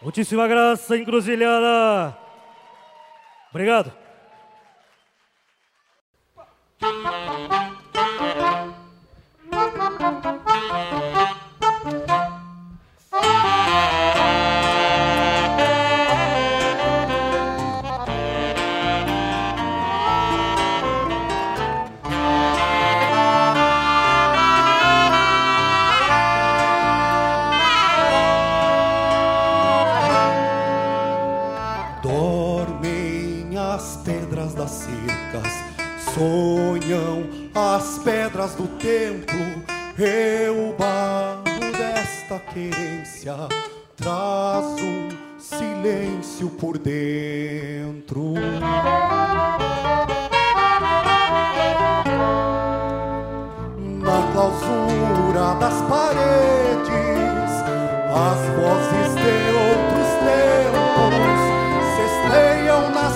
[0.00, 2.16] Muitíssima graça, encruzilhada.
[3.50, 4.01] Obrigado.
[38.42, 39.38] pedras do templo,
[39.98, 43.36] eu barro desta querência,
[43.96, 45.08] traz um
[45.38, 48.34] silêncio por dentro.
[54.00, 56.92] Na clausura das paredes,
[58.10, 61.38] as vozes de outros tempos
[61.94, 63.14] se estreiam nas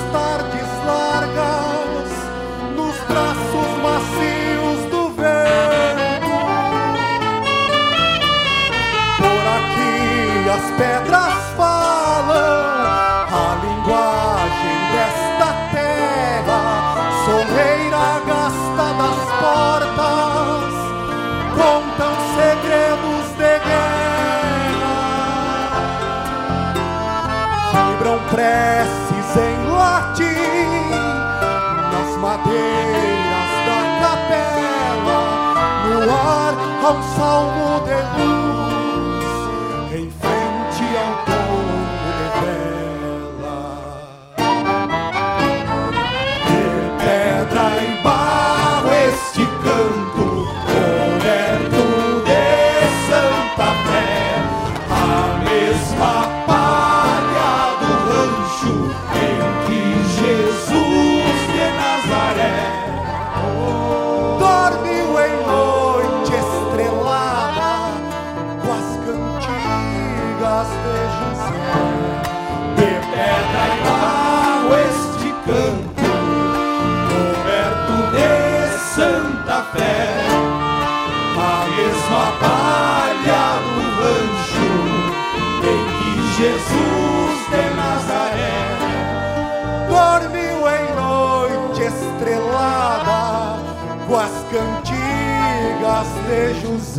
[36.87, 38.46] ao salmo de luz.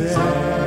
[0.07, 0.66] yeah.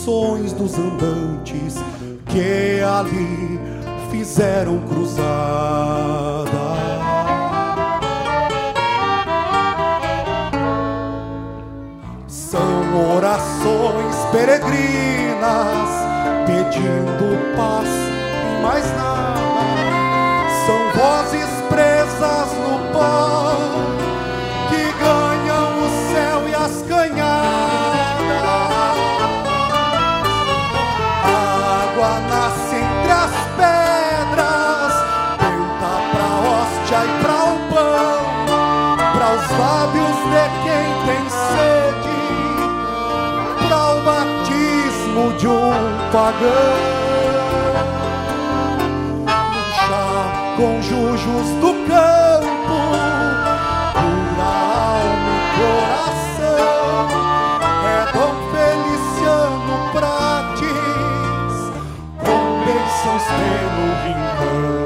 [0.00, 1.76] procissões dos andantes
[2.26, 3.60] que ali
[4.10, 6.50] fizeram cruzada.
[12.26, 15.90] São orações peregrinas
[16.46, 19.40] pedindo paz e mais nada.
[20.66, 21.59] São vozes
[45.40, 45.72] de um
[46.12, 46.50] pagão.
[49.24, 52.76] No chá com jujos do campo,
[53.94, 57.08] pura alma e coração.
[57.86, 61.56] É Dom Feliciano Prates,
[62.18, 64.79] com bênçãos pelo rincão.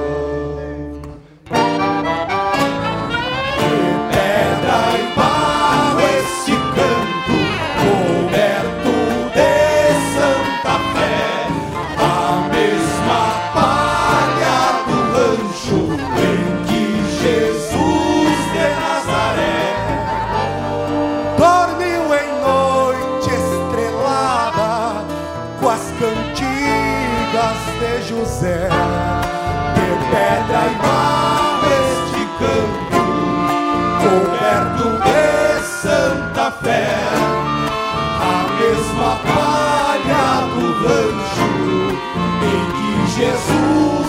[43.16, 44.03] Jesus.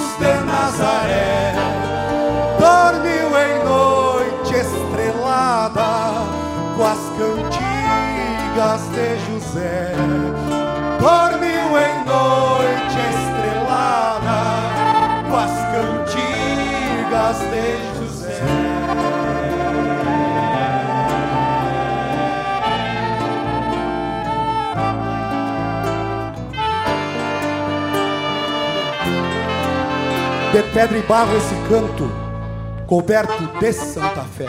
[30.56, 32.10] De pedra e barro esse canto,
[32.88, 34.46] coberto de Santa Fé.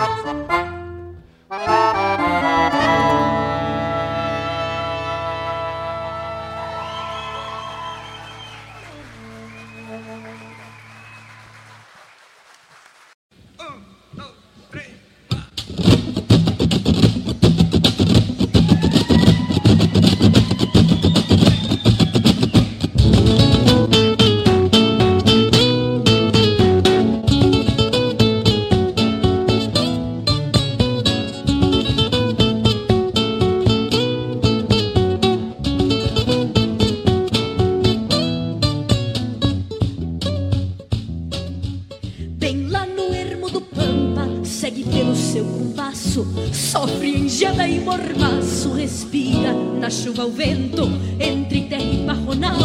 [50.27, 50.91] Na chuva o vento,
[51.21, 52.59] entre terra e marronal,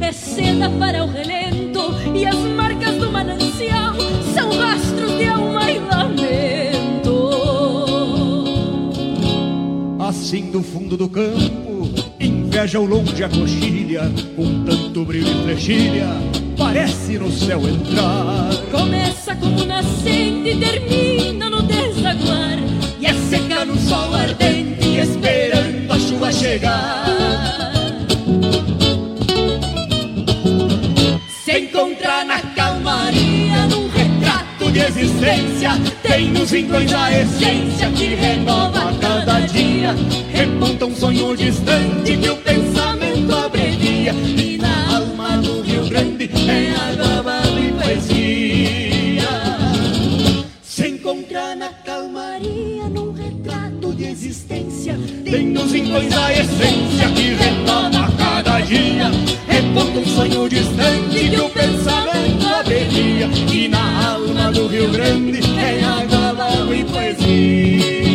[0.00, 1.80] é seda para o relento,
[2.14, 3.94] e as marcas do manancial
[4.34, 7.30] são rastros de alma e lamento.
[9.98, 16.08] Assim do fundo do campo, inveja ao longe a coxilha, com tanto brilho e flechilha,
[16.56, 18.49] parece no céu entrar.
[36.30, 39.94] Nos rincões a essência que renova cada dia.
[40.32, 46.72] Remonta um sonho distante que o pensamento abrevia, e na alma do Rio Grande é
[46.72, 49.28] água, barro e poesia.
[50.62, 58.10] Se encontrar na calmaria, num retrato de existência, tem nos rincões a essência que renova
[58.16, 59.10] cada dia.
[59.48, 65.84] Reponta um sonho distante que o pensamento abrevia, e na alma do Rio Grande é
[65.84, 66.09] água,
[66.40, 68.00] barro e poesia.
[68.04, 68.09] Não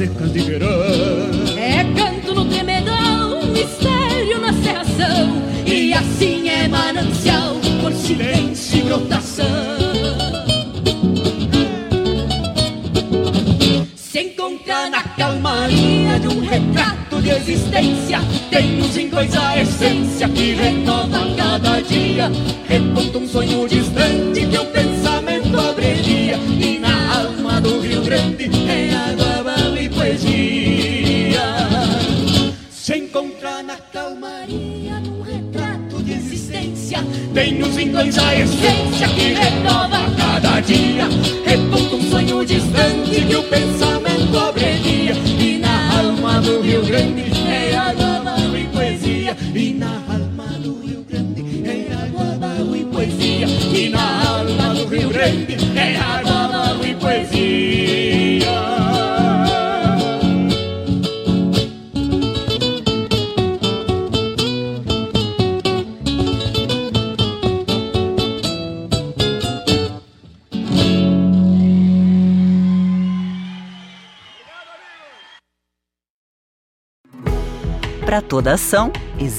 [0.00, 0.40] secas de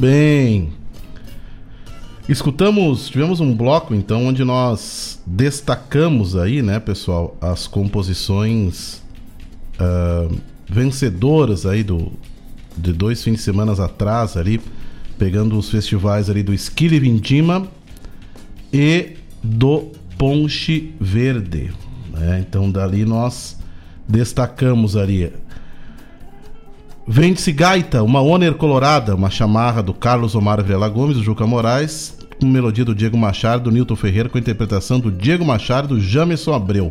[0.00, 0.72] Bem.
[2.26, 9.02] Escutamos, tivemos um bloco então onde nós destacamos aí, né, pessoal, as composições
[9.78, 10.34] uh,
[10.66, 12.10] vencedoras aí do
[12.78, 14.58] de dois fins de semana atrás ali,
[15.18, 17.68] pegando os festivais ali do Esquile Vindima
[18.72, 21.72] e do Ponche Verde.
[22.10, 22.42] Né?
[22.48, 23.58] Então dali nós
[24.08, 25.30] destacamos ali
[27.12, 32.16] Vende-se Gaita, uma Oner Colorada, uma chamarra do Carlos Omar Vela Gomes, do Juca Moraes,
[32.40, 36.54] com melodia do Diego Machado, do Nilton Ferreira, com interpretação do Diego Machado do Jamerson
[36.54, 36.88] Abreu.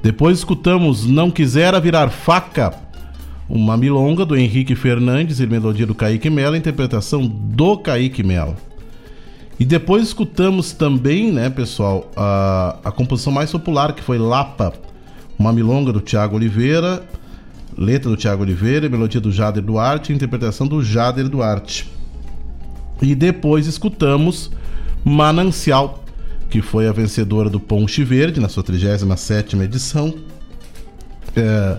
[0.00, 2.72] Depois escutamos Não Quisera Virar Faca,
[3.48, 8.54] uma milonga do Henrique Fernandes e melodia do Kaique Mello, interpretação do Kaique Mello.
[9.58, 14.72] E depois escutamos também, né, pessoal, a, a composição mais popular que foi Lapa,
[15.36, 17.02] uma milonga do Tiago Oliveira,
[17.76, 21.90] letra do Tiago Oliveira, melodia do Jader Duarte, interpretação do Jader Duarte.
[23.02, 24.50] E depois escutamos
[25.04, 26.04] Manancial,
[26.48, 30.14] que foi a vencedora do Ponche Verde na sua 37 edição.
[31.36, 31.78] É,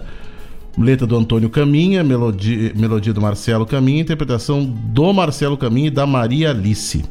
[0.77, 6.05] letra do Antônio Caminha, melodia, melodia do Marcelo Caminha, interpretação do Marcelo Caminha e da
[6.05, 7.03] Maria Alice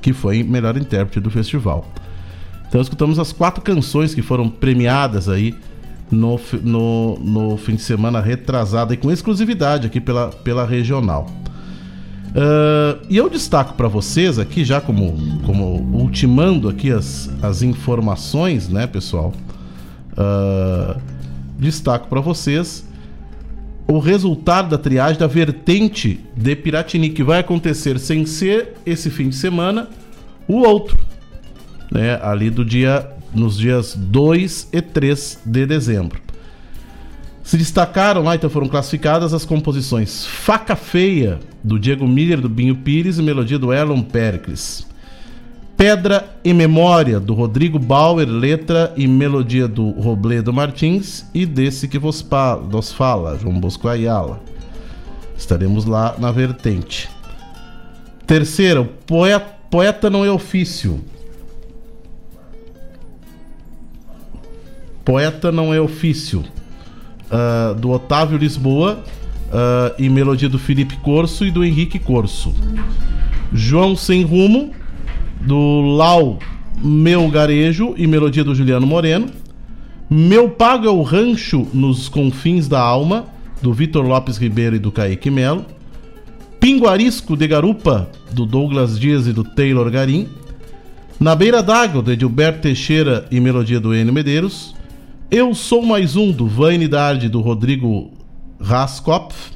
[0.00, 1.86] que foi melhor intérprete do festival.
[2.68, 5.54] Então escutamos as quatro canções que foram premiadas aí
[6.10, 11.26] no, no, no fim de semana retrasado e com exclusividade aqui pela, pela regional.
[12.30, 18.68] Uh, e eu destaco para vocês aqui, já como, como ultimando aqui as, as informações,
[18.68, 19.32] né, pessoal?
[20.12, 21.00] Uh,
[21.58, 22.88] destaco para vocês
[23.90, 29.28] o resultado da triagem da vertente de Piratini, que vai acontecer sem ser esse fim
[29.28, 29.88] de semana,
[30.46, 30.96] o outro,
[31.90, 32.20] né?
[32.22, 36.20] Ali do dia, nos dias 2 e 3 de dezembro.
[37.42, 42.76] Se destacaram lá, então foram classificadas as composições Faca Feia, do Diego Miller, do Binho
[42.76, 44.86] Pires, e melodia do Elon Pericles.
[45.76, 51.98] Pedra e Memória, do Rodrigo Bauer, letra e melodia do Robledo Martins e desse que
[51.98, 52.24] vos,
[52.68, 54.40] vos fala, João Bosco Ayala.
[55.36, 57.08] Estaremos lá na vertente.
[58.26, 61.02] Terceira, poeta, poeta não é ofício.
[65.10, 66.44] Poeta não é ofício.
[67.28, 69.02] Uh, do Otávio Lisboa
[69.48, 72.54] uh, e melodia do Felipe Corso e do Henrique Corso.
[73.52, 74.70] João Sem Rumo,
[75.40, 76.38] do Lau
[76.80, 79.26] Meu Garejo e melodia do Juliano Moreno.
[80.08, 83.26] Meu Pago é o Rancho nos Confins da Alma,
[83.60, 85.66] do Vitor Lopes Ribeiro e do Kaique Melo.
[86.60, 90.28] Pinguarisco de Garupa, do Douglas Dias e do Taylor Garim.
[91.18, 94.78] Na Beira d'Água, do Edilberto Teixeira e melodia do Enio Medeiros.
[95.32, 98.10] Eu Sou Mais Um, do Vanidade, do Rodrigo
[98.60, 99.52] Raskopf.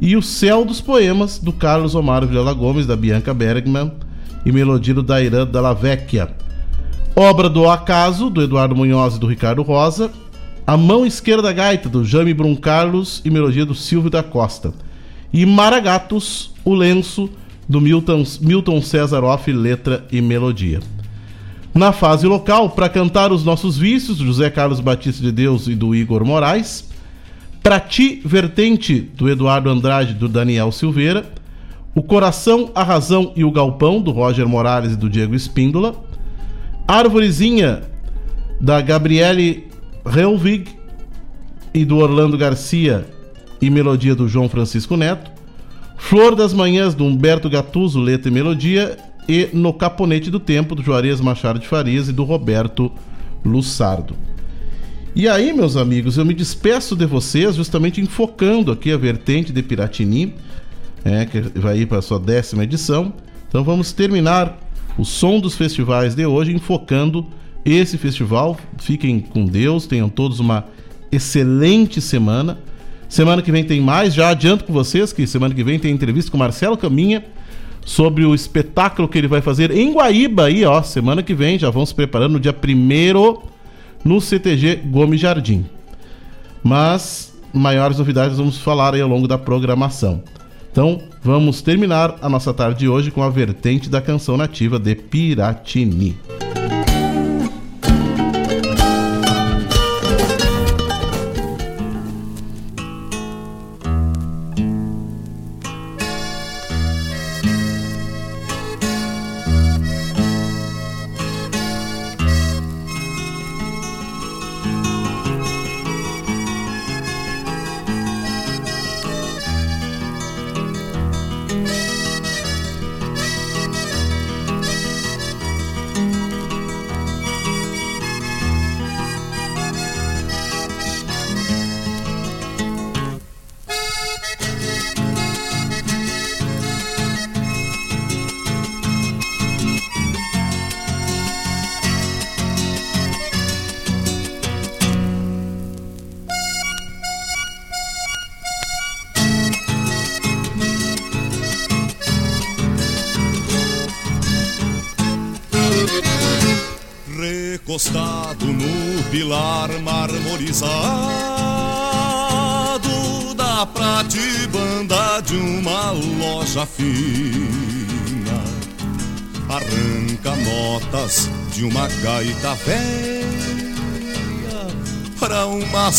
[0.00, 3.92] E O Céu dos Poemas, do Carlos Omar Vilela Gomes, da Bianca Bergman
[4.46, 6.34] e melodia do Dairan Dalla Vecchia.
[7.14, 10.10] Obra do Acaso, do Eduardo Munhoz e do Ricardo Rosa.
[10.66, 14.72] A Mão Esquerda Gaita, do Jaime Brum Carlos e melodia do Silvio da Costa.
[15.30, 17.28] E Maragatos, o lenço,
[17.68, 20.80] do Milton, Milton Cesaroff, letra e melodia.
[21.76, 25.94] Na fase local, para cantar os nossos vícios, José Carlos Batista de Deus e do
[25.94, 26.88] Igor Moraes.
[27.62, 31.30] Pra ti, vertente, do Eduardo Andrade e do Daniel Silveira.
[31.94, 36.02] O Coração, a Razão e o Galpão, do Roger Morales e do Diego Espíndola.
[36.88, 37.82] Árvorezinha,
[38.58, 39.68] da Gabriele
[40.06, 40.70] Helvig
[41.74, 43.06] e do Orlando Garcia
[43.60, 45.30] e melodia do João Francisco Neto.
[45.98, 48.96] Flor das Manhãs, do Humberto Gatuso, letra e melodia.
[49.28, 52.92] E No Caponete do Tempo, do Juarez Machado de Farias e do Roberto
[53.44, 54.16] Lussardo.
[55.14, 59.62] E aí, meus amigos, eu me despeço de vocês justamente enfocando aqui a vertente de
[59.62, 60.34] Piratini
[61.06, 63.12] é, que vai ir para a sua décima edição.
[63.48, 64.58] Então vamos terminar
[64.98, 67.24] o som dos festivais de hoje enfocando
[67.64, 68.58] esse festival.
[68.78, 70.64] Fiquem com Deus, tenham todos uma
[71.12, 72.58] excelente semana.
[73.08, 76.28] Semana que vem tem mais, já adianto com vocês que semana que vem tem entrevista
[76.28, 77.24] com Marcelo Caminha
[77.86, 81.70] sobre o espetáculo que ele vai fazer em Guaíba aí, ó, semana que vem, já
[81.70, 83.38] vão se preparando no dia 1
[84.04, 85.64] no CTG Gomes Jardim.
[86.64, 90.20] Mas maiores novidades vamos falar aí ao longo da programação.
[90.72, 94.96] Então, vamos terminar a nossa tarde de hoje com a vertente da canção nativa de
[94.96, 96.18] Piratini.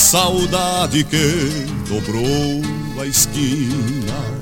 [0.08, 2.62] Saudade que dobrou
[3.02, 4.38] a esquina.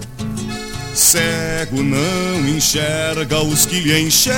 [0.94, 4.36] Cego não enxerga os que lhe enxergam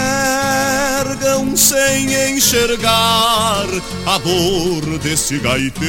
[1.58, 3.66] sem enxergar
[4.06, 5.82] a dor desse gaiteiro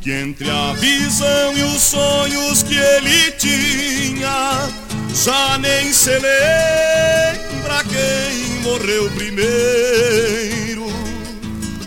[0.00, 4.66] que entre a visão e os sonhos que ele tinha
[5.14, 10.53] já nem se lembra quem morreu primeiro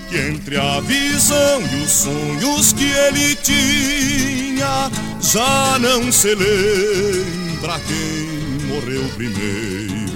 [0.10, 8.68] que entre a visão e os sonhos que ele tinha já não se lembra quem
[8.68, 10.08] morreu primeiro.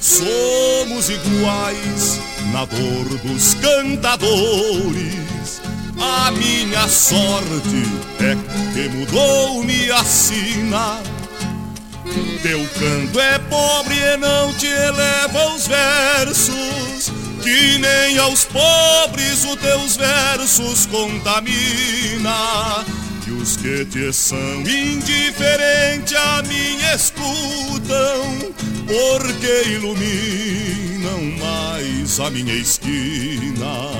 [0.00, 2.20] Somos iguais
[2.52, 5.26] na dor dos cantadores.
[5.98, 7.84] A minha sorte
[8.20, 8.36] é
[8.72, 11.00] que mudou-me a sina.
[12.42, 16.95] Teu canto é pobre e não te eleva os versos,
[17.46, 22.34] que nem aos pobres os teus versos contamina
[23.24, 28.52] que os que te são indiferentes a mim escutam,
[28.84, 33.92] porque iluminam mais a minha esquina.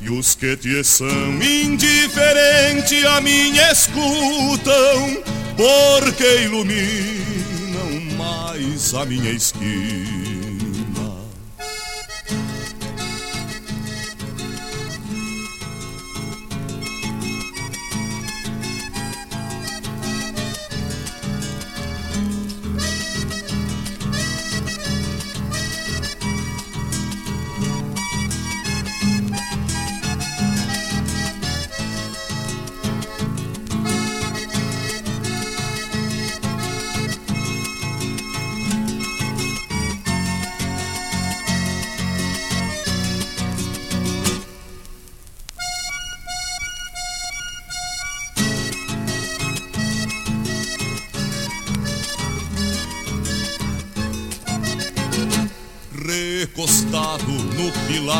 [0.00, 5.22] E os que te são indiferentes a mim escutam,
[5.56, 10.35] porque iluminam mais a minha esquina.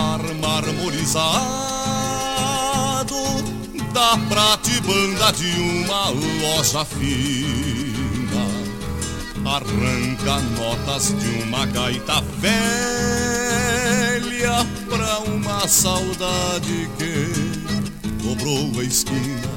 [0.07, 1.27] Pilar marmorizado
[3.93, 8.47] da pratibanda de uma loja fina.
[9.45, 12.55] Arranca notas de uma gaita velha
[14.89, 17.33] pra uma saudade que
[18.23, 19.57] dobrou a esquina.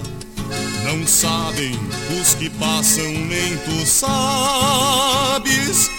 [0.83, 1.79] Não sabem
[2.19, 5.89] os que passam, nem tu sabes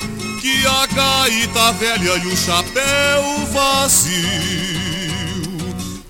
[0.40, 2.36] que a gaita velha e o
[2.70, 4.30] chapéu vazio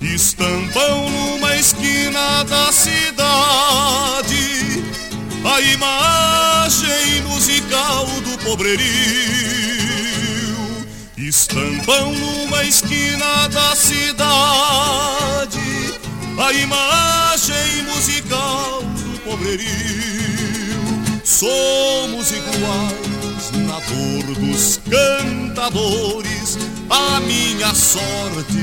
[0.01, 4.11] estampam numa esquina da cidade
[5.43, 8.87] a imagem musical do pobrerio.
[11.17, 15.59] Estampam numa esquina da cidade
[16.39, 20.40] a imagem musical do pobrerio.
[21.41, 26.59] Somos iguais na dor dos cantadores.
[26.91, 28.59] A minha sorte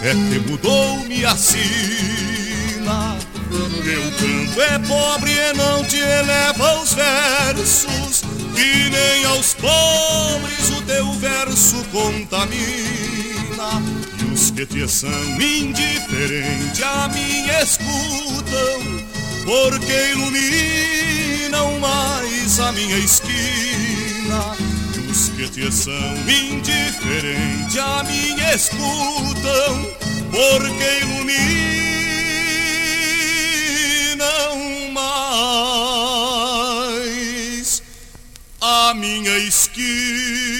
[0.00, 3.18] é que mudou-me a sina.
[3.50, 8.22] Teu canto é pobre e não te eleva os versos,
[8.54, 13.82] que nem aos pobres o teu verso contamina.
[14.20, 15.10] E os que te são
[15.40, 19.02] indiferentes a mim escutam,
[19.44, 24.56] porque iluminam mais a minha esquina.
[24.94, 29.86] E os que te são indiferentes a mim escutam,
[30.30, 31.34] porque iluminam
[34.92, 35.42] mais
[38.60, 40.54] a minha esquina.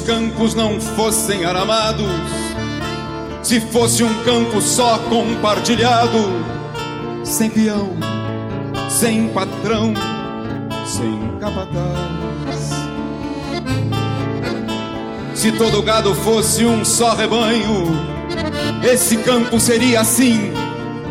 [0.00, 2.06] Campos não fossem aramados,
[3.42, 6.18] se fosse um campo só compartilhado,
[7.24, 7.90] sem peão,
[8.88, 9.92] sem patrão,
[10.86, 12.70] sem capataz.
[15.34, 17.86] Se todo gado fosse um só rebanho,
[18.84, 20.52] esse campo seria assim,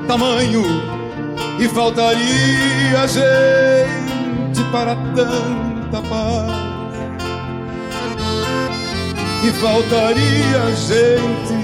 [0.07, 0.64] tamanho,
[1.60, 6.70] e faltaria gente para tanta paz.
[9.43, 11.55] E faltaria gente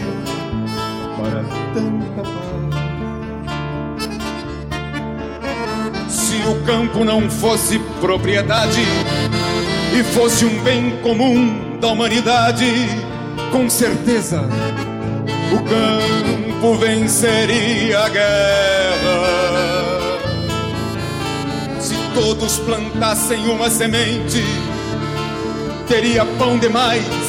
[1.16, 1.44] para
[1.76, 2.48] tanta paz.
[6.12, 8.82] Se o campo não fosse propriedade
[9.94, 12.66] e fosse um bem comum da humanidade,
[13.52, 14.44] com certeza
[15.54, 19.22] o campo venceria a guerra.
[21.80, 24.44] Se todos plantassem uma semente,
[25.88, 27.27] teria pão demais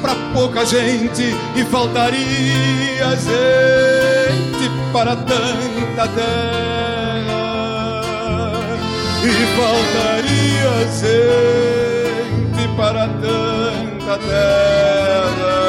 [0.00, 7.50] para pouca gente e faltaria gente para tanta terra.
[9.22, 15.60] E faltaria gente para tanta terra.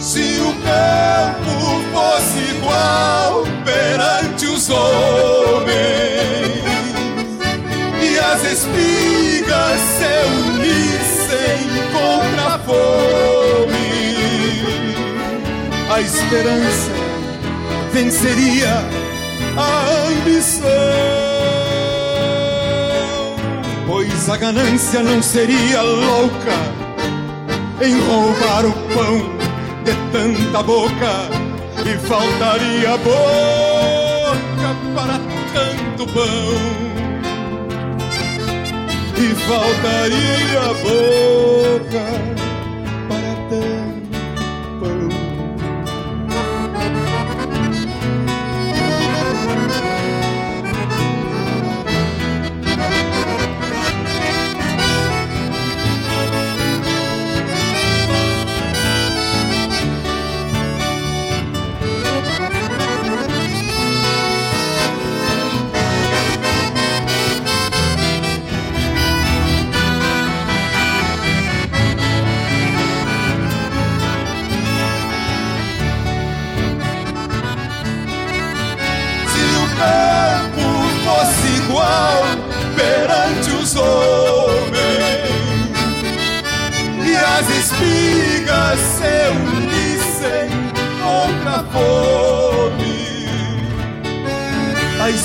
[0.00, 1.54] Se o campo
[1.92, 3.51] fosse igual
[4.72, 6.62] homens
[8.02, 10.14] e as espigas se
[10.50, 11.60] unissem
[11.92, 13.92] contra a fome,
[15.90, 16.90] a esperança
[17.92, 18.74] venceria
[19.56, 20.66] a ambição,
[23.86, 26.82] pois a ganância não seria louca
[27.80, 29.42] em roubar o pão
[29.84, 31.42] de tanta boca.
[31.84, 34.01] E faltaria boca
[34.94, 35.18] para
[35.52, 36.92] tanto pão.
[39.18, 42.41] E faltaria boca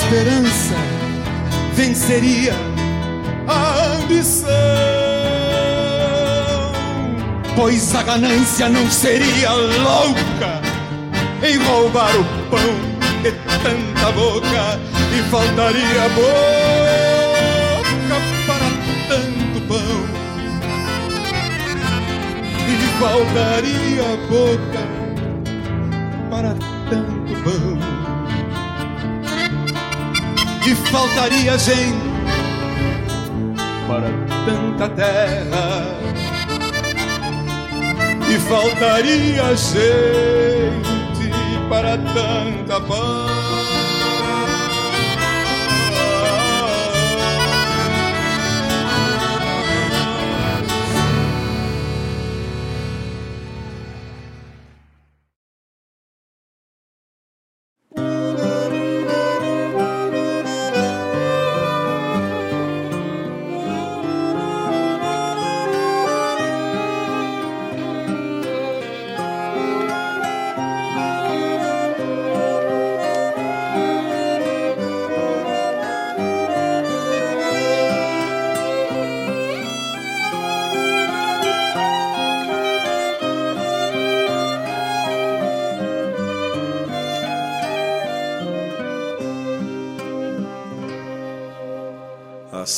[0.07, 0.75] esperança
[1.73, 2.53] venceria
[3.45, 4.47] a ambição,
[7.57, 10.61] pois a ganância não seria louca
[11.43, 12.59] em roubar o pão
[13.21, 14.79] de tanta boca
[15.13, 16.57] e faltaria boca
[18.47, 18.69] para
[19.09, 20.07] tanto pão.
[22.69, 24.96] E faltaria boca
[30.68, 31.98] e faltaria gente
[33.88, 34.10] para
[34.45, 35.98] tanta terra
[38.30, 41.31] e faltaria gente
[41.69, 43.56] para tanta paz.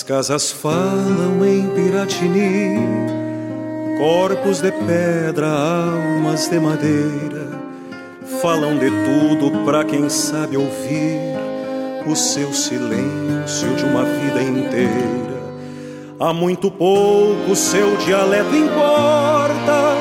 [0.09, 2.79] Casas falam em Piratini,
[3.99, 7.47] corpos de pedra, almas de madeira,
[8.41, 11.37] falam de tudo para quem sabe ouvir
[12.07, 15.43] o seu silêncio de uma vida inteira.
[16.19, 19.93] Há muito pouco seu dialeto importa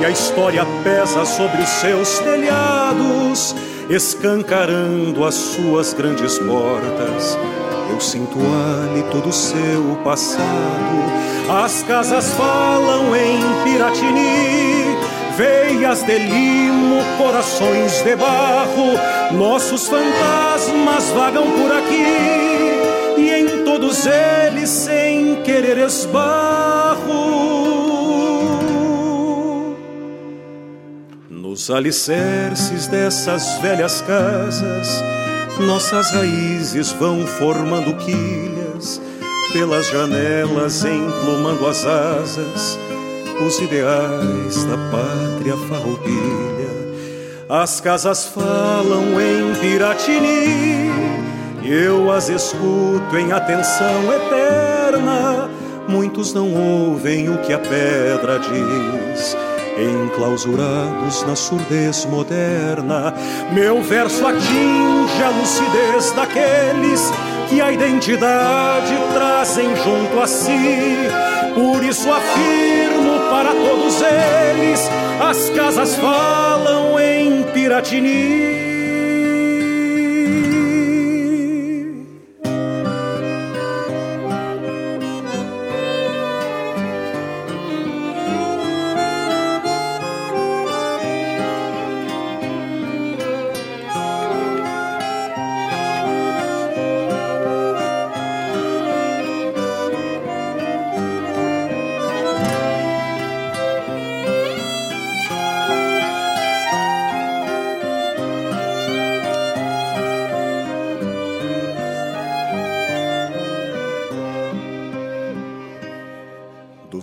[0.00, 3.54] e a história pesa sobre os seus telhados
[3.90, 7.36] escancarando as suas grandes portas.
[7.90, 10.44] Eu sinto o hálito do seu passado.
[11.64, 14.96] As casas falam em Piratini,
[15.36, 18.96] veias de limo, corações de barro.
[19.32, 27.00] Nossos fantasmas vagam por aqui e em todos eles, sem querer esbarro.
[31.28, 35.19] Nos alicerces dessas velhas casas
[35.58, 39.00] nossas raízes vão formando quilhas,
[39.52, 42.78] pelas janelas emplumando as asas,
[43.46, 46.70] os ideais da pátria farroupilha.
[47.48, 50.90] As casas falam em Piratini,
[51.62, 55.50] e eu as escuto em atenção eterna.
[55.88, 59.36] Muitos não ouvem o que a pedra diz
[59.82, 63.14] enclausurados na surdez moderna.
[63.52, 67.12] Meu verso atinge a lucidez daqueles
[67.48, 71.10] que a identidade trazem junto a si.
[71.54, 74.80] Por isso afirmo para todos eles:
[75.20, 78.69] as casas falam em Piratini.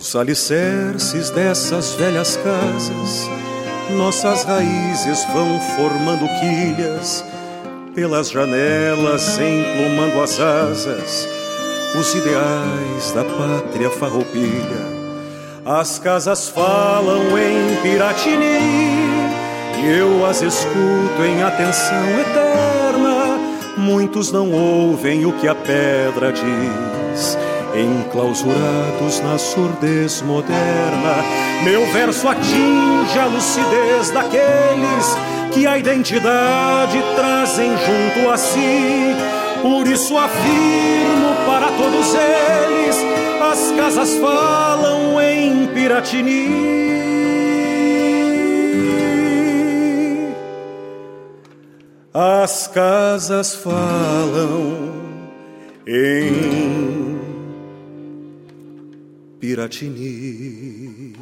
[0.08, 3.28] Os alicerces dessas velhas casas,
[3.90, 7.22] nossas raízes vão formando quilhas,
[7.94, 11.28] pelas janelas emplumando as asas,
[11.94, 14.80] os ideais da pátria farroupilha.
[15.66, 18.60] As casas falam em Piratini,
[19.76, 23.38] e eu as escuto em atenção eterna.
[23.76, 26.97] Muitos não ouvem o que a pedra diz
[27.80, 31.24] enclausurados na surdez moderna.
[31.64, 35.16] Meu verso atinge a lucidez daqueles
[35.52, 39.14] que a identidade trazem junto a si.
[39.62, 42.96] Por isso afirmo para todos eles:
[43.50, 46.78] as casas falam em Piratini.
[52.14, 54.88] As casas falam
[55.86, 57.07] em
[59.48, 61.16] Piratini.